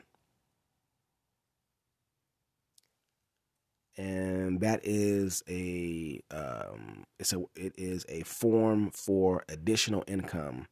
[3.98, 10.68] and that is a um, it's a it is a form for additional income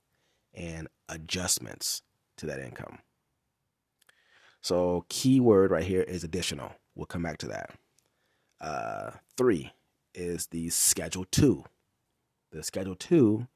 [0.54, 2.02] and adjustments
[2.38, 3.00] to that income.
[4.62, 6.72] So, key word right here is additional.
[6.96, 7.72] We'll come back to that.
[8.62, 9.74] Uh, three
[10.14, 11.64] is the Schedule 2.
[12.52, 13.48] The Schedule 2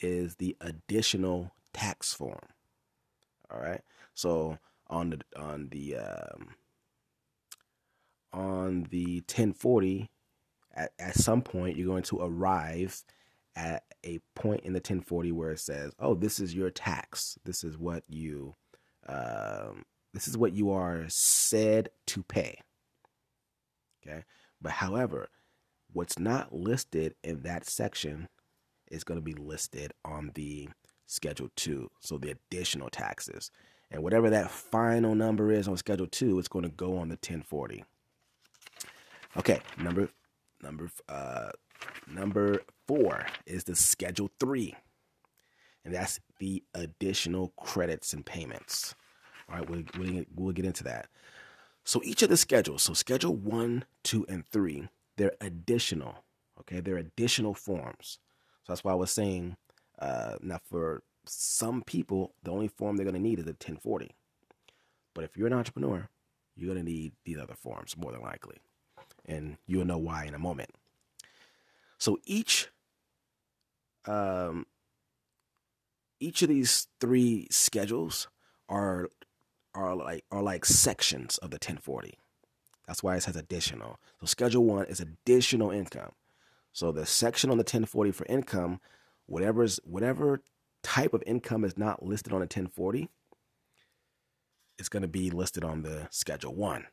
[0.00, 2.40] is the additional tax form.
[3.50, 3.82] All right.
[4.14, 6.54] So on the on the um,
[8.32, 10.10] on the 1040,
[10.74, 13.02] at, at some point you're going to arrive
[13.56, 17.38] at a point in the 1040 where it says, "Oh, this is your tax.
[17.44, 18.54] This is what you,
[19.06, 22.60] um, this is what you are said to pay."
[24.06, 24.24] Okay,
[24.60, 25.28] but however,
[25.92, 28.28] what's not listed in that section
[28.90, 30.68] is going to be listed on the
[31.06, 33.50] Schedule 2, so the additional taxes.
[33.90, 37.14] And whatever that final number is on Schedule 2, it's going to go on the
[37.14, 37.84] 1040.
[39.36, 40.08] Okay, number
[40.62, 41.50] number uh
[42.06, 44.74] number 4 is the Schedule 3.
[45.84, 48.94] And that's the additional credits and payments.
[49.48, 51.08] All right, we'll, we'll, we'll get into that.
[51.84, 56.24] So each of the schedules, so Schedule 1, 2, and 3, they're additional.
[56.60, 58.18] Okay, they're additional forms.
[58.62, 59.56] So that's why I was saying
[59.98, 64.10] uh, now for some people, the only form they're going to need is a 1040.
[65.14, 66.08] But if you're an entrepreneur,
[66.56, 68.56] you're going to need these other forms more than likely.
[69.26, 70.70] And you'll know why in a moment.
[72.04, 72.68] So each
[74.04, 74.66] um,
[76.20, 78.28] each of these three schedules
[78.68, 79.08] are
[79.74, 82.18] are like are like sections of the 1040.
[82.86, 83.98] That's why it says additional.
[84.20, 86.12] So schedule one is additional income.
[86.74, 88.80] So the section on the 1040 for income,
[89.24, 90.42] whatever's whatever
[90.82, 93.08] type of income is not listed on the 1040,
[94.78, 96.84] it's going to be listed on the schedule one.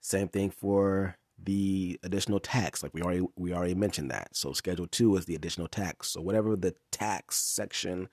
[0.00, 4.34] Same thing for the additional tax, like we already we already mentioned that.
[4.36, 6.08] So schedule two is the additional tax.
[6.08, 8.08] So whatever the tax section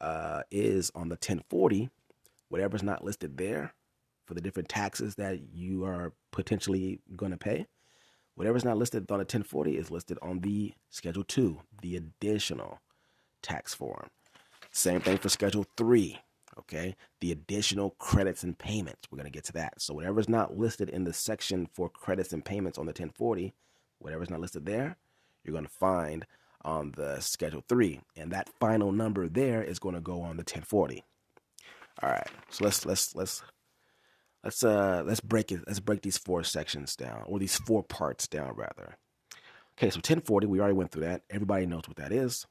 [0.00, 1.90] uh, is on the 1040,
[2.48, 3.74] whatever's not listed there
[4.26, 7.66] for the different taxes that you are potentially going to pay,
[8.34, 12.78] whatever's not listed on the 1040 is listed on the Schedule 2, the additional
[13.42, 14.08] tax form.
[14.70, 16.18] Same thing for Schedule 3,
[16.60, 16.96] okay?
[17.20, 19.08] The additional credits and payments.
[19.10, 19.80] We're going to get to that.
[19.80, 23.52] So, whatever's not listed in the section for credits and payments on the 1040,
[23.98, 24.96] whatever's not listed there,
[25.44, 26.26] you're going to find
[26.62, 28.00] on the Schedule 3.
[28.16, 31.04] And that final number there is going to go on the 1040.
[32.02, 32.28] All right.
[32.48, 33.42] So let's let's let's
[34.42, 38.26] let's uh let's break it let's break these four sections down or these four parts
[38.26, 38.96] down rather.
[39.76, 41.22] Okay, so 1040, we already went through that.
[41.30, 42.46] Everybody knows what that is.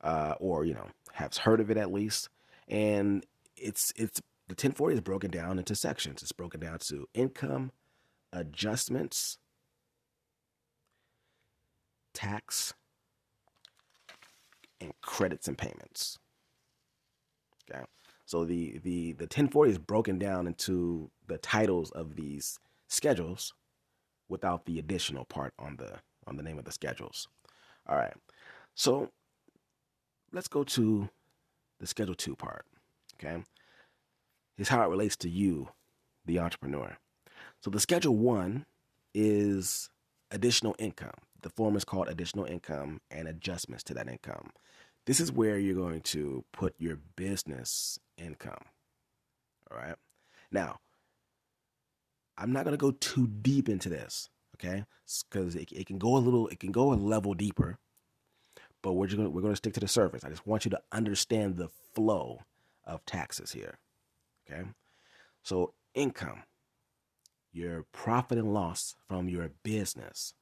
[0.00, 2.28] Uh, or you know, has heard of it at least.
[2.68, 3.24] And
[3.60, 6.22] it's it's the 1040 is broken down into sections.
[6.22, 7.72] It's broken down to income,
[8.32, 9.38] adjustments,
[12.14, 12.72] tax,
[14.80, 16.18] and credits and payments.
[17.70, 17.84] Okay.
[18.24, 23.52] So the the the 1040 is broken down into the titles of these schedules
[24.28, 27.28] without the additional part on the on the name of the schedules.
[27.86, 28.14] All right.
[28.74, 29.10] So
[30.32, 31.08] let's go to
[31.80, 32.66] the schedule 2 part,
[33.18, 33.42] okay?
[34.56, 35.68] Is how it relates to you,
[36.26, 36.96] the entrepreneur.
[37.60, 38.66] So the schedule 1
[39.14, 39.90] is
[40.30, 41.14] additional income.
[41.42, 44.50] The form is called additional income and adjustments to that income.
[45.06, 48.64] This is where you're going to put your business income.
[49.70, 49.94] All right.
[50.50, 50.78] Now,
[52.36, 54.84] I'm not going to go too deep into this, okay?
[55.30, 57.78] Because it, it can go a little, it can go a level deeper,
[58.82, 60.24] but we're just gonna, we're going to stick to the surface.
[60.24, 62.40] I just want you to understand the flow
[62.88, 63.78] of taxes here,
[64.50, 64.64] okay?
[65.42, 66.42] So, income,
[67.52, 70.34] your profit and loss from your business.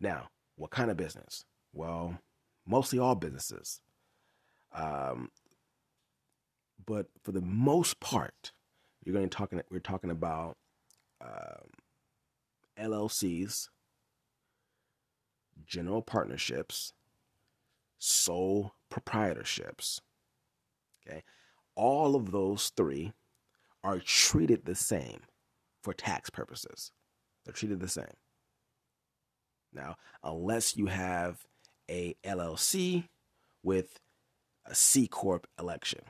[0.00, 1.44] Now, what kind of business?
[1.72, 2.18] Well,
[2.66, 3.80] mostly all businesses.
[4.74, 5.30] Um,
[6.84, 8.52] but for the most part,
[9.04, 9.60] you're going to talking.
[9.70, 10.56] We're talking about
[11.20, 11.70] um,
[12.78, 13.68] LLCs,
[15.66, 16.92] general partnerships,
[17.98, 20.00] sole proprietorships.
[21.06, 21.22] Okay,
[21.74, 23.12] all of those three
[23.82, 25.20] are treated the same
[25.82, 26.92] for tax purposes.
[27.44, 28.14] They're treated the same.
[29.72, 31.44] Now, unless you have
[31.90, 33.04] a LLC
[33.62, 33.98] with
[34.66, 36.00] a C corp election.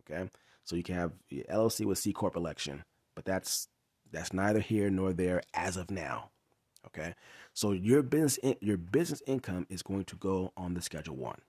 [0.00, 0.28] Okay,
[0.64, 3.68] so you can have LLC with C corp election, but that's
[4.10, 6.30] that's neither here nor there as of now.
[6.86, 7.14] Okay,
[7.52, 11.40] so your business your business income is going to go on the Schedule One.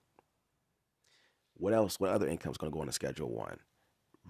[1.58, 1.98] What else?
[1.98, 3.58] What other income is going to go on the Schedule One?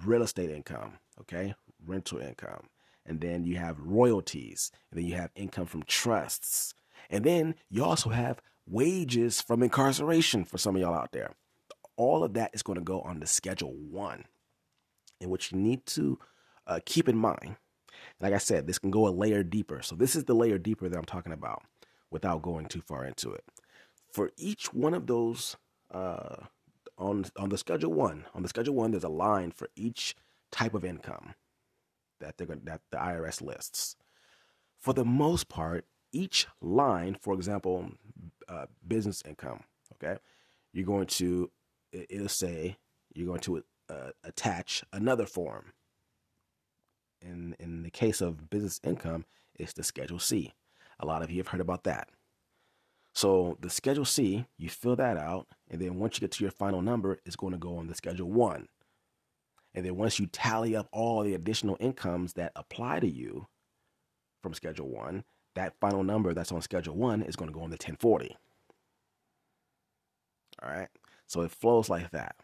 [0.05, 0.99] Real estate income.
[1.21, 1.55] Okay,
[1.87, 2.69] rental income,
[3.05, 6.75] and then you have royalties, and then you have income from trusts,
[7.09, 11.33] and then you also have wages from incarceration for some of y'all out there.
[11.97, 14.25] All of that is going to go on the Schedule One
[15.21, 16.19] and what you need to
[16.67, 17.57] uh, keep in mind.
[18.21, 19.81] Like I said, this can go a layer deeper.
[19.83, 21.63] So this is the layer deeper that I'm talking about
[22.11, 23.45] without going too far into it.
[24.13, 25.57] For each one of those
[25.91, 26.37] uh,
[26.99, 30.15] on on the schedule one, on the schedule one, there's a line for each
[30.51, 31.35] type of income
[32.21, 33.97] that they're that the IRS lists.
[34.79, 37.91] For the most part, each line, for example,
[38.49, 40.21] uh, business income, okay,
[40.73, 41.51] you're going to
[41.93, 42.77] it'll say
[43.15, 45.73] you're going to uh, attach another form.
[47.21, 50.53] In in the case of business income, it's the Schedule C.
[51.01, 52.09] A lot of you have heard about that.
[53.17, 56.51] So the Schedule C, you fill that out, and then once you get to your
[56.51, 58.69] final number, it's going to go on the Schedule 1.
[59.75, 63.47] And then once you tally up all the additional incomes that apply to you
[64.43, 65.25] from Schedule 1,
[65.55, 68.37] that final number that's on Schedule 1 is going to go on the 1040.
[70.63, 70.89] All right.
[71.27, 72.37] So it flows like that.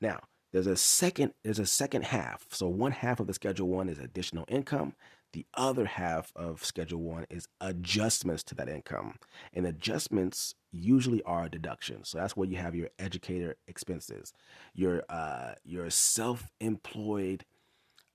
[0.00, 0.22] Now,
[0.52, 2.46] there's a second there's a second half.
[2.50, 4.94] So one half of the schedule 1 is additional income.
[5.32, 9.16] The other half of schedule 1 is adjustments to that income.
[9.54, 12.10] And adjustments usually are deductions.
[12.10, 14.32] So that's where you have your educator expenses,
[14.74, 17.44] your uh your self-employed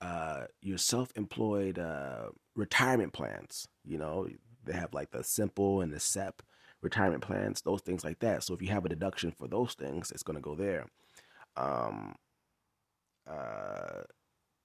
[0.00, 4.28] uh your self-employed uh retirement plans, you know,
[4.64, 6.42] they have like the simple and the SEP
[6.82, 8.44] retirement plans, those things like that.
[8.44, 10.86] So if you have a deduction for those things, it's going to go there.
[11.56, 12.14] Um,
[13.28, 14.02] uh,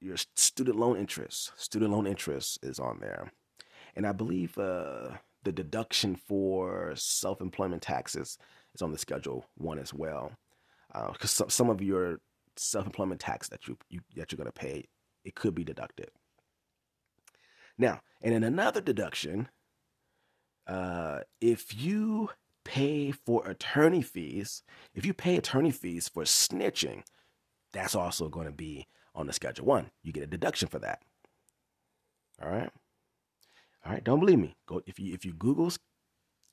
[0.04, 3.32] your student loan interest, student loan interest is on there,
[3.96, 5.10] and I believe uh,
[5.44, 8.38] the deduction for self employment taxes
[8.76, 10.32] is on the schedule one as well,
[10.92, 12.20] because uh, some, some of your
[12.58, 14.86] self employment tax that you, you that you're going to pay
[15.24, 16.10] it could be deducted.
[17.78, 19.48] Now, and in another deduction
[20.68, 22.30] uh, if you
[22.64, 24.64] pay for attorney fees,
[24.94, 27.04] if you pay attorney fees for snitching,
[27.74, 29.92] that's also going to be on the schedule one.
[30.02, 31.02] You get a deduction for that.
[32.42, 32.70] All right.
[33.86, 34.04] All right.
[34.04, 34.56] Don't believe me.
[34.68, 35.72] Go if you if you Google,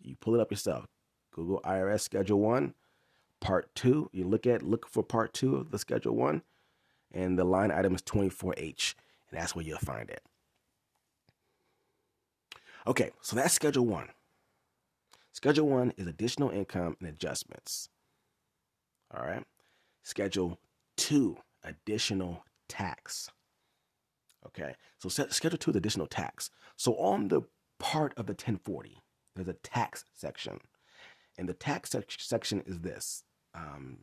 [0.00, 0.86] you pull it up yourself.
[1.32, 2.74] Google IRS Schedule One,
[3.40, 4.10] Part Two.
[4.12, 6.42] You look at look for Part Two of the Schedule One,
[7.12, 8.94] and the line item is 24H,
[9.30, 10.22] and that's where you'll find it.
[12.86, 14.08] Okay, so that's Schedule 1.
[15.32, 17.88] Schedule 1 is additional income and adjustments.
[19.14, 19.44] All right.
[20.02, 20.58] Schedule
[20.96, 23.28] 2, additional tax.
[24.46, 26.50] Okay, so Schedule 2 is additional tax.
[26.76, 27.42] So on the
[27.78, 29.02] part of the 1040,
[29.36, 30.60] there's a tax section.
[31.38, 33.24] And the tax section is this.
[33.54, 33.98] Um,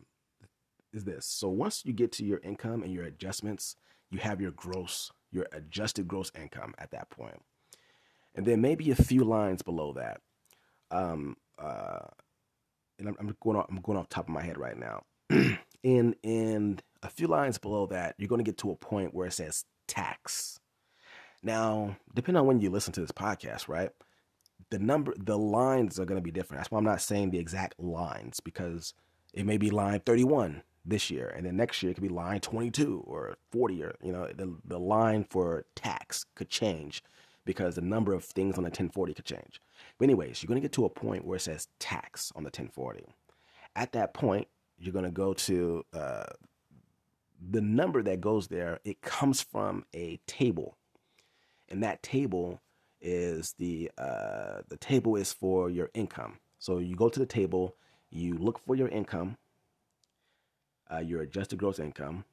[0.93, 1.25] is this.
[1.25, 3.75] So once you get to your income and your adjustments,
[4.09, 7.41] you have your gross, your adjusted gross income at that point
[8.37, 10.21] and then maybe a few lines below that.
[10.91, 12.05] Um, uh,
[12.99, 15.01] and I'm, I'm going off, I'm going off top of my head right now.
[15.83, 19.27] in in a few lines below that, you're going to get to a point where
[19.27, 20.59] it says tax.
[21.43, 23.89] Now, depending on when you listen to this podcast, right?
[24.69, 26.59] The number, the lines are going to be different.
[26.59, 28.93] That's why I'm not saying the exact lines because
[29.33, 32.39] it may be line 31 this year, and then next year it could be line
[32.39, 37.03] 22 or 40, or you know, the the line for tax could change
[37.45, 39.61] because the number of things on the 1040 could change.
[39.97, 42.47] But anyways, you're going to get to a point where it says tax on the
[42.47, 43.05] 1040.
[43.75, 46.25] At that point, you're going to go to uh,
[47.49, 48.79] the number that goes there.
[48.83, 50.77] It comes from a table,
[51.69, 52.61] and that table
[53.01, 56.39] is the uh, the table is for your income.
[56.59, 57.75] So you go to the table,
[58.09, 59.37] you look for your income,
[60.91, 62.25] uh, your adjusted gross income,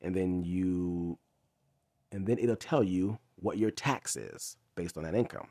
[0.00, 1.18] and then you
[2.10, 5.48] and then it'll tell you what your tax is based on that income.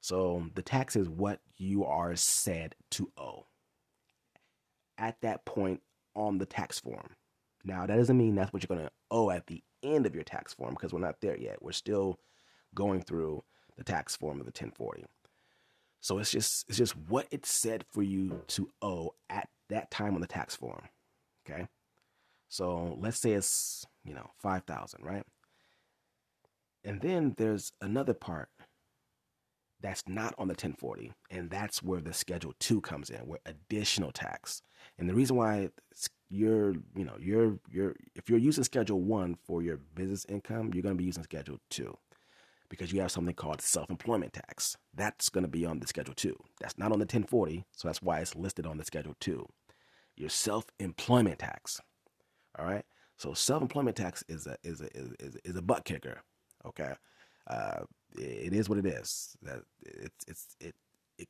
[0.00, 3.46] So the tax is what you are said to owe
[5.00, 5.80] at that point
[6.14, 7.16] on the tax form.
[7.64, 10.24] Now, that doesn't mean that's what you're going to owe at the end of your
[10.24, 11.60] tax form because we're not there yet.
[11.60, 12.20] We're still
[12.74, 13.42] going through
[13.76, 15.04] the tax form of the 1040.
[16.02, 20.14] So it's just it's just what it said for you to owe at that time
[20.14, 20.88] on the tax form.
[21.44, 21.66] Okay?
[22.48, 25.24] So let's say it's, you know, 5,000, right?
[26.84, 28.48] And then there's another part
[29.80, 34.12] that's not on the 1040, and that's where the Schedule 2 comes in, where additional
[34.12, 34.62] tax.
[34.98, 35.70] And the reason why
[36.28, 40.82] you're, you know, you're, you're, if you're using Schedule 1 for your business income, you're
[40.82, 41.96] going to be using Schedule 2
[42.68, 44.76] because you have something called self-employment tax.
[44.94, 46.36] That's going to be on the Schedule 2.
[46.60, 49.46] That's not on the 1040, so that's why it's listed on the Schedule 2.
[50.16, 51.80] Your self-employment tax.
[52.58, 52.84] All right?
[53.16, 56.22] So self-employment tax is a is a is, is a butt kicker
[56.66, 56.92] Okay,
[57.46, 57.80] uh,
[58.16, 59.36] it is what it is.
[59.42, 60.74] That it's it's it,
[61.18, 61.28] it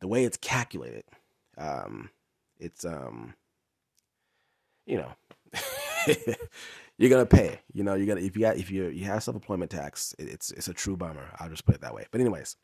[0.00, 1.04] the way it's calculated.
[1.58, 2.10] Um,
[2.58, 3.34] it's um,
[4.86, 5.12] you know,
[6.98, 7.60] you're gonna pay.
[7.72, 10.50] You know, you got if you got if you you have self employment tax, it's
[10.52, 11.30] it's a true bummer.
[11.38, 12.06] I'll just put it that way.
[12.10, 12.56] But anyways,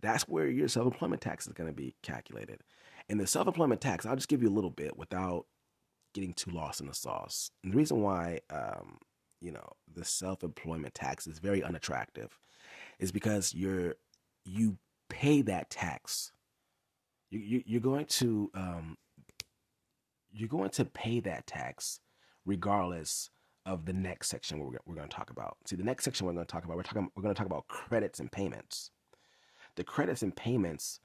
[0.00, 2.60] that's where your self employment tax is gonna be calculated.
[3.08, 5.46] And the self employment tax, I'll just give you a little bit without
[6.14, 7.50] getting too lost in the sauce.
[7.62, 8.98] And the reason why um,
[9.44, 12.38] you know the self-employment tax is very unattractive
[12.98, 13.94] is because you're
[14.44, 14.78] you
[15.08, 16.32] pay that tax
[17.30, 18.96] you, you you're going to um
[20.32, 22.00] you're going to pay that tax
[22.46, 23.30] regardless
[23.66, 25.56] of the next section we're, we're going to talk about.
[25.64, 27.46] See, the next section we're going to talk about, we're talking we're going to talk
[27.46, 28.90] about credits and payments.
[29.76, 31.00] The credits and payments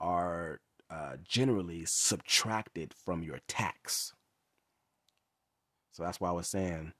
[0.00, 4.12] are uh, generally subtracted from your tax.
[5.92, 6.92] So that's why I was saying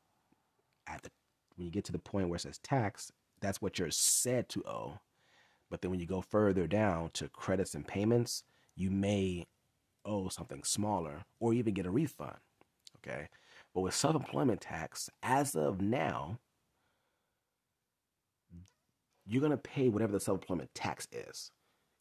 [0.87, 1.11] at the
[1.57, 4.65] when you get to the point where it says tax, that's what you're said to
[4.67, 4.99] owe.
[5.71, 8.43] But then when you go further down to credits and payments,
[8.75, 9.47] you may
[10.05, 12.37] owe something smaller or even get a refund.
[12.99, 13.29] Okay.
[13.73, 16.39] But with self employment tax, as of now,
[19.27, 21.51] you're going to pay whatever the self employment tax is.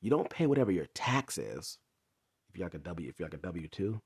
[0.01, 1.77] You don't pay whatever your tax is
[2.53, 3.99] if you're like a W if you're like a W two,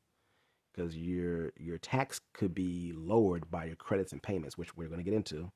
[0.78, 5.00] because your your tax could be lowered by your credits and payments, which we're going
[5.00, 5.52] to get into.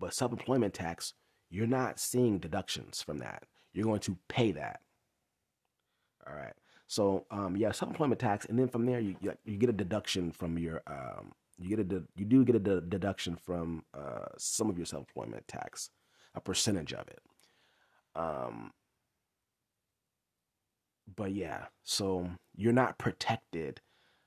[0.00, 1.14] But self employment tax,
[1.50, 3.44] you're not seeing deductions from that.
[3.72, 4.80] You're going to pay that.
[6.26, 6.54] All right.
[6.88, 10.32] So um, yeah, self employment tax, and then from there you you get a deduction
[10.32, 14.26] from your um, you get a de- you do get a de- deduction from uh,
[14.38, 15.90] some of your self employment tax,
[16.34, 17.20] a percentage of it.
[18.16, 18.72] Um,
[21.16, 23.80] but yeah, so you're not protected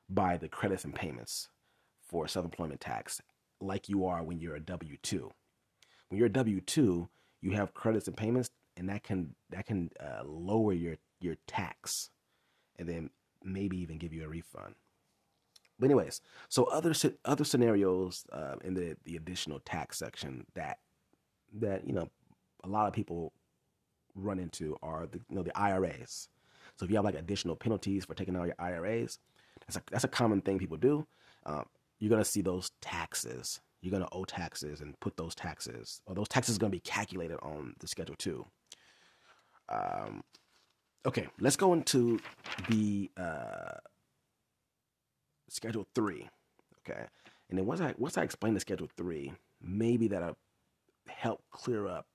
[0.10, 1.50] by the credits and payments
[2.02, 3.22] for self employment tax
[3.60, 5.32] like you are when you're a W two.
[6.10, 7.10] When you're a W two,
[7.42, 12.10] you have credits and payments, and that can that can uh, lower your your tax,
[12.78, 13.10] and then
[13.44, 14.76] maybe even give you a refund.
[15.80, 16.94] But anyways, so other
[17.26, 20.80] other scenarios uh, in the the additional tax section that
[21.54, 22.10] that you know
[22.64, 23.34] a lot of people
[24.16, 26.30] run into are the you know the IRAs.
[26.78, 29.20] So if you have like additional penalties for taking out your IRAs,
[29.66, 31.06] that's a, that's a common thing people do.
[31.46, 31.66] Um,
[32.00, 33.60] you're gonna see those taxes.
[33.82, 37.38] You're gonna owe taxes and put those taxes, or those taxes are gonna be calculated
[37.42, 38.46] on the Schedule Two.
[39.70, 40.24] Um,
[41.06, 42.20] okay, let's go into
[42.70, 43.78] the uh,
[45.50, 46.28] Schedule Three.
[46.88, 47.06] Okay,
[47.50, 50.38] and then once I once I explain the Schedule Three, maybe that'll
[51.08, 52.06] help clear up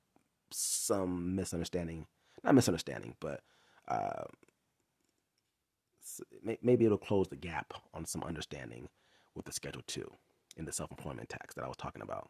[0.51, 2.07] some misunderstanding.
[2.45, 3.41] Not misunderstanding, but
[3.89, 4.25] uh,
[6.63, 8.89] maybe it'll close the gap on some understanding
[9.35, 10.11] with the Schedule Two
[10.57, 12.29] in the self-employment tax that I was talking about.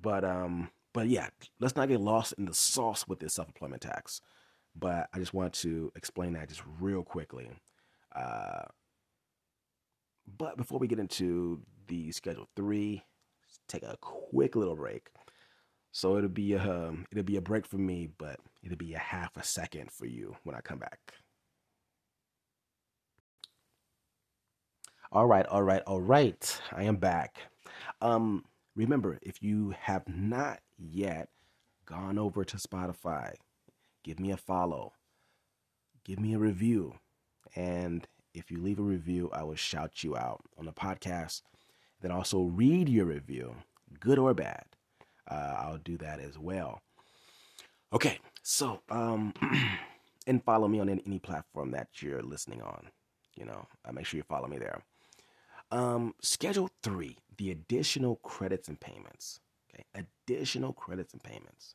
[0.00, 1.28] But um, but yeah,
[1.60, 4.20] let's not get lost in the sauce with this self-employment tax.
[4.76, 7.48] But I just want to explain that just real quickly.
[8.14, 8.62] Uh,
[10.38, 13.04] but before we get into the Schedule Three,
[13.68, 15.08] take a quick little break.
[15.92, 18.98] So it'll be a um, it'll be a break for me, but it'll be a
[18.98, 21.14] half a second for you when I come back.
[25.14, 26.60] All right, all right, all right.
[26.72, 27.36] I am back.
[28.00, 28.44] Um,
[28.74, 31.28] remember, if you have not yet
[31.86, 33.34] gone over to Spotify,
[34.02, 34.92] give me a follow,
[36.02, 36.94] give me a review,
[37.54, 41.42] and if you leave a review, I will shout you out on the podcast.
[42.00, 43.54] Then also read your review,
[44.00, 44.64] good or bad.
[45.30, 46.82] Uh, I'll do that as well.
[47.92, 49.32] Okay, so um,
[50.26, 52.88] and follow me on any, platform that you're listening on.
[53.36, 54.82] You know, uh, make sure you follow me there.
[55.70, 59.40] Um, schedule three, the additional credits and payments.
[59.72, 59.84] Okay,
[60.28, 61.74] additional credits and payments.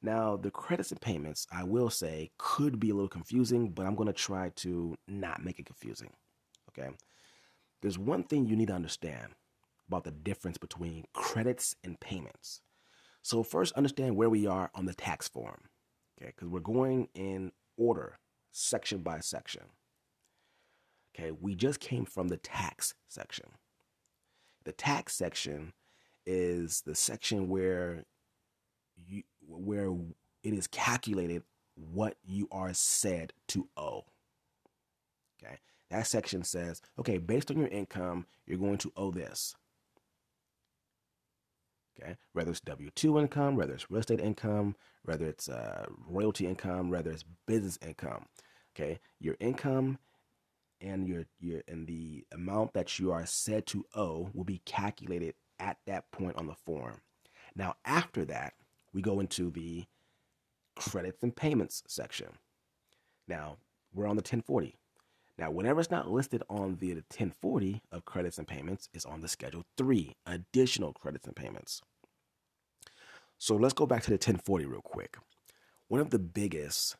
[0.00, 3.96] Now, the credits and payments, I will say, could be a little confusing, but I'm
[3.96, 6.12] going to try to not make it confusing.
[6.70, 6.90] Okay,
[7.82, 9.34] there's one thing you need to understand
[9.88, 12.60] about the difference between credits and payments.
[13.22, 15.62] So, first, understand where we are on the tax form.
[16.20, 18.18] Okay, because we're going in order,
[18.52, 19.62] section by section.
[21.18, 23.46] Okay, we just came from the tax section.
[24.64, 25.72] The tax section
[26.26, 28.04] is the section where
[29.06, 29.90] you where
[30.44, 31.42] it is calculated
[31.74, 34.04] what you are said to owe.
[35.42, 35.58] Okay.
[35.90, 39.56] That section says, okay, based on your income, you're going to owe this.
[42.00, 42.16] Okay.
[42.32, 46.90] Whether it's W 2 income, whether it's real estate income, whether it's uh, royalty income,
[46.90, 48.26] whether it's business income.
[48.76, 49.00] Okay.
[49.18, 49.98] Your income
[50.80, 55.34] and your your and the amount that you are said to owe will be calculated
[55.58, 57.00] at that point on the form.
[57.54, 58.54] Now after that,
[58.92, 59.84] we go into the
[60.76, 62.28] credits and payments section.
[63.26, 63.58] Now,
[63.92, 64.76] we're on the 1040.
[65.38, 69.28] Now, whenever it's not listed on the 1040 of credits and payments, it's on the
[69.28, 71.80] schedule 3, additional credits and payments.
[73.38, 75.16] So let's go back to the 1040 real quick.
[75.86, 76.96] One of the biggest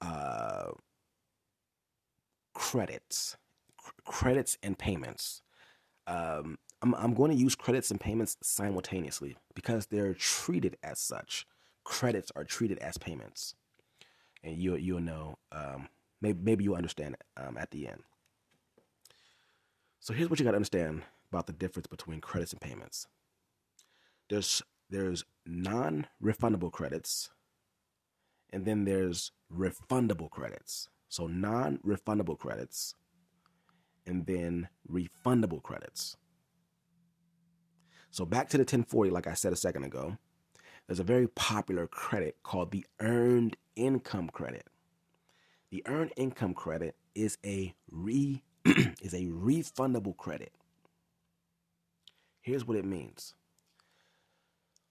[0.00, 0.70] uh,
[2.54, 3.36] credits,
[4.04, 5.42] credits and payments.
[6.06, 11.46] Um, I'm, I'm going to use credits and payments simultaneously because they're treated as such.
[11.84, 13.54] Credits are treated as payments,
[14.42, 15.36] and you you'll know.
[15.50, 15.88] Um,
[16.20, 18.02] maybe maybe you'll understand um, at the end.
[20.00, 23.06] So here's what you got to understand: about the difference between credits and payments.
[24.28, 27.30] There's there's non-refundable credits,
[28.50, 30.88] and then there's refundable credits.
[31.12, 32.94] So non-refundable credits,
[34.06, 36.16] and then refundable credits.
[38.10, 40.16] So back to the 1040, like I said a second ago,
[40.86, 44.66] there's a very popular credit called the Earned Income Credit.
[45.70, 48.42] The Earned Income Credit is a re
[49.02, 50.54] is a refundable credit.
[52.40, 53.34] Here's what it means.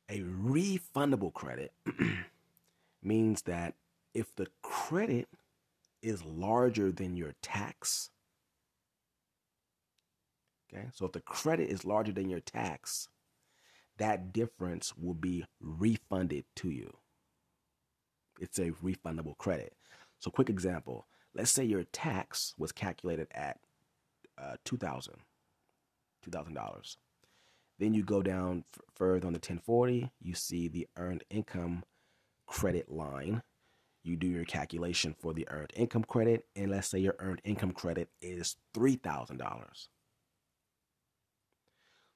[0.08, 1.74] A refundable credit
[3.02, 3.74] means that
[4.14, 5.28] if the credit
[6.02, 8.10] is larger than your tax,
[10.74, 13.08] okay, so if the credit is larger than your tax,
[13.98, 16.98] that difference will be refunded to you.
[18.40, 19.74] It's a refundable credit.
[20.20, 23.58] So, quick example let's say your tax was calculated at
[24.38, 25.10] uh, $2,000.
[26.30, 26.98] $2,000.
[27.80, 31.84] Then you go down f- further on the 1040, you see the earned income
[32.48, 33.42] credit line.
[34.04, 37.72] You do your calculation for the earned income credit, and let's say your earned income
[37.72, 39.88] credit is $3,000.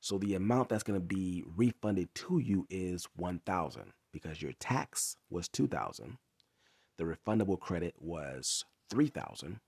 [0.02, 5.18] So the amount that's going to be refunded to you is 1000 because your tax
[5.30, 6.18] was 2000.
[6.98, 9.60] The refundable credit was 3000.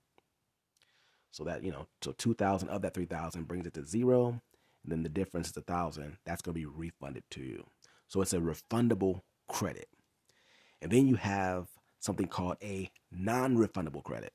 [1.31, 4.41] So that, you know, so 2000 of that 3000 brings it to 0, and
[4.85, 6.17] then the difference is 1000.
[6.25, 7.65] That's going to be refunded to you.
[8.07, 9.89] So it's a refundable credit.
[10.81, 11.67] And then you have
[11.99, 14.33] something called a non-refundable credit.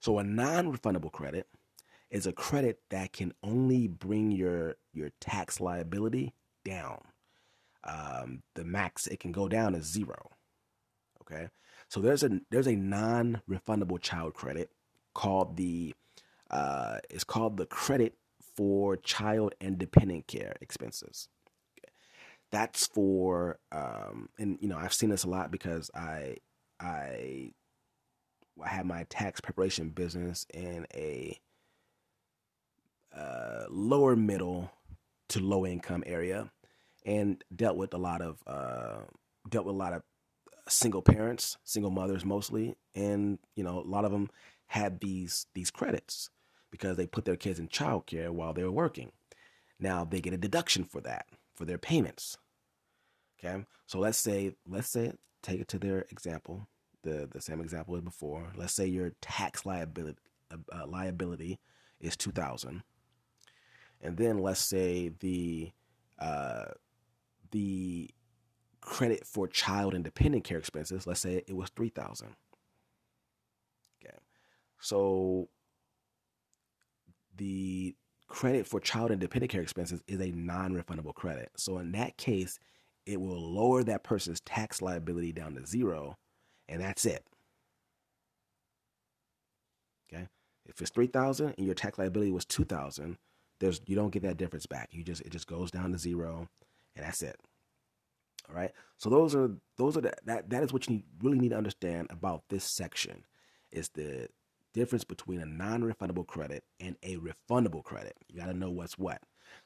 [0.00, 1.46] So a non-refundable credit
[2.10, 6.34] is a credit that can only bring your your tax liability
[6.64, 7.00] down.
[7.84, 10.30] Um, the max it can go down is zero.
[11.22, 11.48] Okay,
[11.88, 14.70] so there's a there's a non-refundable child credit
[15.14, 15.94] called the
[16.50, 18.14] uh, it's called the credit
[18.56, 21.28] for child and dependent care expenses.
[22.52, 26.36] That's for um, and you know I've seen this a lot because I
[26.78, 27.52] I
[28.62, 31.40] I have my tax preparation business in a
[33.16, 34.70] uh, lower middle
[35.30, 36.50] to low income area
[37.06, 39.00] and dealt with a lot of uh,
[39.48, 40.02] dealt with a lot of
[40.68, 44.28] single parents, single mothers mostly, and you know a lot of them
[44.66, 46.28] had these these credits
[46.70, 49.12] because they put their kids in childcare while they were working.
[49.80, 52.38] Now they get a deduction for that for their payments.
[53.38, 56.68] Okay, so let's say let's say take it to their example,
[57.02, 58.52] the the same example as before.
[58.56, 60.18] Let's say your tax liability
[60.50, 61.58] uh, liability
[62.00, 62.82] is two thousand
[64.02, 65.70] and then let's say the
[66.18, 66.66] uh,
[67.52, 68.10] the
[68.80, 72.34] credit for child and dependent care expenses, let's say it was three thousand.
[74.04, 74.16] Okay,
[74.80, 75.48] so
[77.36, 77.94] the
[78.32, 81.50] credit for child and dependent care expenses is a non-refundable credit.
[81.56, 82.58] So in that case,
[83.04, 86.16] it will lower that person's tax liability down to zero,
[86.68, 87.24] and that's it.
[90.12, 90.28] Okay,
[90.66, 93.18] if it's three thousand and your tax liability was two thousand
[93.62, 94.88] there's you don't get that difference back.
[94.92, 96.48] You just it just goes down to zero,
[96.96, 97.36] and that's it.
[98.48, 98.72] All right.
[98.98, 101.56] So those are those are the, that that is what you need, really need to
[101.56, 103.24] understand about this section
[103.70, 104.28] is the
[104.72, 108.16] difference between a non-refundable credit and a refundable credit.
[108.28, 109.20] You got to know what's what.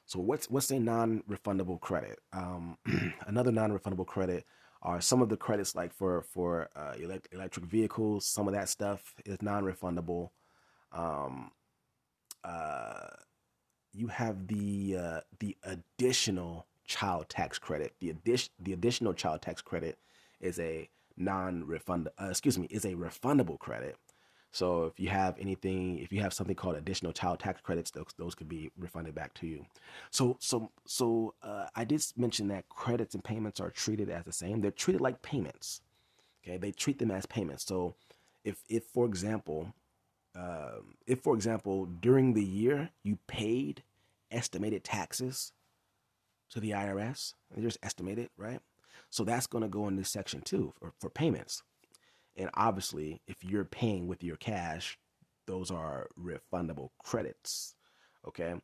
[0.05, 2.19] So what's what's a non-refundable credit?
[2.33, 2.77] Um,
[3.27, 4.45] another non-refundable credit
[4.83, 8.27] are some of the credits like for for uh, elect- electric vehicles.
[8.27, 10.31] Some of that stuff is non-refundable.
[10.93, 11.51] Um,
[12.45, 13.09] uh,
[13.93, 17.95] you have the uh, the additional child tax credit.
[18.01, 19.99] The addition the additional child tax credit
[20.41, 22.09] is a non-refund.
[22.21, 23.97] Uh, excuse me, is a refundable credit.
[24.57, 28.07] So if you have anything, if you have something called additional child tax credits, those
[28.17, 29.67] those could be refunded back to you.
[30.11, 34.33] So so so uh, I did mention that credits and payments are treated as the
[34.33, 34.63] same.
[34.63, 35.83] They're treated like payments.
[36.43, 37.67] Okay, they treat them as payments.
[37.67, 37.97] So
[38.45, 39.75] if if for example
[40.35, 43.83] um, if, for example, during the year you paid
[44.31, 45.53] estimated taxes
[46.51, 48.61] to the IRS, they just estimated, right?
[49.11, 51.63] So that's going to go in this section too for, for payments.
[52.37, 54.99] And obviously, if you're paying with your cash,
[55.47, 57.75] those are refundable credits.
[58.27, 58.55] Okay.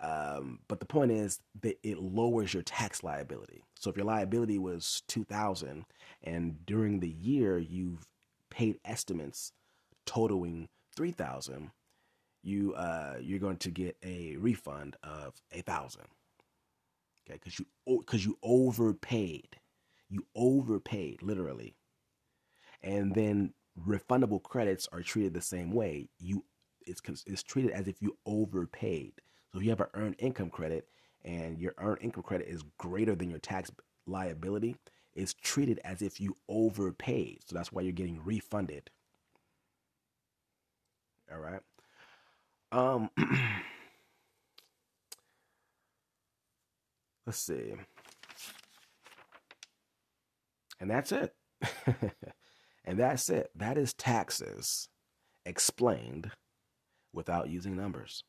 [0.00, 3.62] Um, but the point is that it lowers your tax liability.
[3.78, 5.84] So if your liability was 2000
[6.24, 8.04] and during the year you've
[8.50, 9.52] paid estimates
[10.06, 11.70] totaling 3000
[12.42, 16.04] you uh you're going to get a refund of a thousand
[17.26, 17.66] okay because you
[18.00, 19.56] because you overpaid
[20.10, 21.76] you overpaid literally
[22.82, 23.52] and then
[23.86, 26.44] refundable credits are treated the same way you
[26.86, 29.12] it's it's treated as if you overpaid
[29.52, 30.86] So if you have an earned income credit
[31.24, 33.70] and your earned income credit is greater than your tax
[34.06, 34.76] liability,
[35.14, 37.38] it's treated as if you overpaid.
[37.46, 38.90] So that's why you're getting refunded.
[41.32, 41.60] All right.
[42.72, 43.10] Um
[47.26, 47.74] let's see.
[50.80, 51.34] And that's it.
[52.84, 53.50] and that's it.
[53.54, 54.88] That is taxes
[55.44, 56.30] explained
[57.12, 58.24] without using numbers.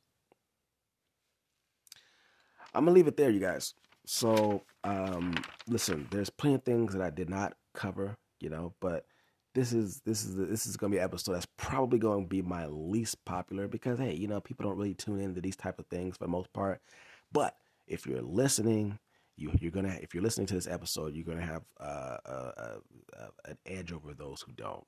[2.73, 3.73] I'm gonna leave it there, you guys.
[4.05, 5.35] So, um,
[5.67, 9.05] listen, there's plenty of things that I did not cover, you know, but
[9.53, 12.41] this is this is this is gonna be an episode that's probably going to be
[12.41, 15.85] my least popular because hey, you know, people don't really tune into these type of
[15.87, 16.81] things for the most part.
[17.31, 17.55] But
[17.87, 18.99] if you're listening,
[19.35, 22.51] you you're gonna if you're listening to this episode, you're gonna have uh, uh,
[23.17, 24.85] uh, an edge over those who don't.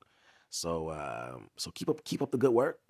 [0.50, 2.80] So um, so keep up keep up the good work.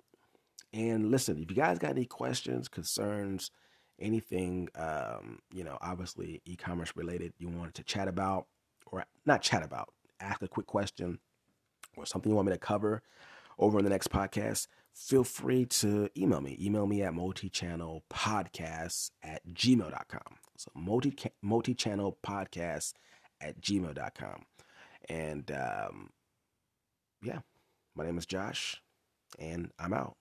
[0.73, 3.51] And listen, if you guys got any questions, concerns,
[3.99, 8.47] anything, um, you know, obviously e-commerce related, you wanted to chat about,
[8.85, 11.19] or not chat about, ask a quick question,
[11.95, 13.01] or something you want me to cover
[13.57, 16.57] over in the next podcast, feel free to email me.
[16.59, 20.46] Email me at multichannelpodcast at gmail.com.
[20.57, 22.93] So multi multi-channel podcast
[23.39, 24.43] at gmail.com.
[25.09, 26.09] And um,
[27.23, 27.39] yeah,
[27.95, 28.81] my name is Josh,
[29.39, 30.17] and I'm out.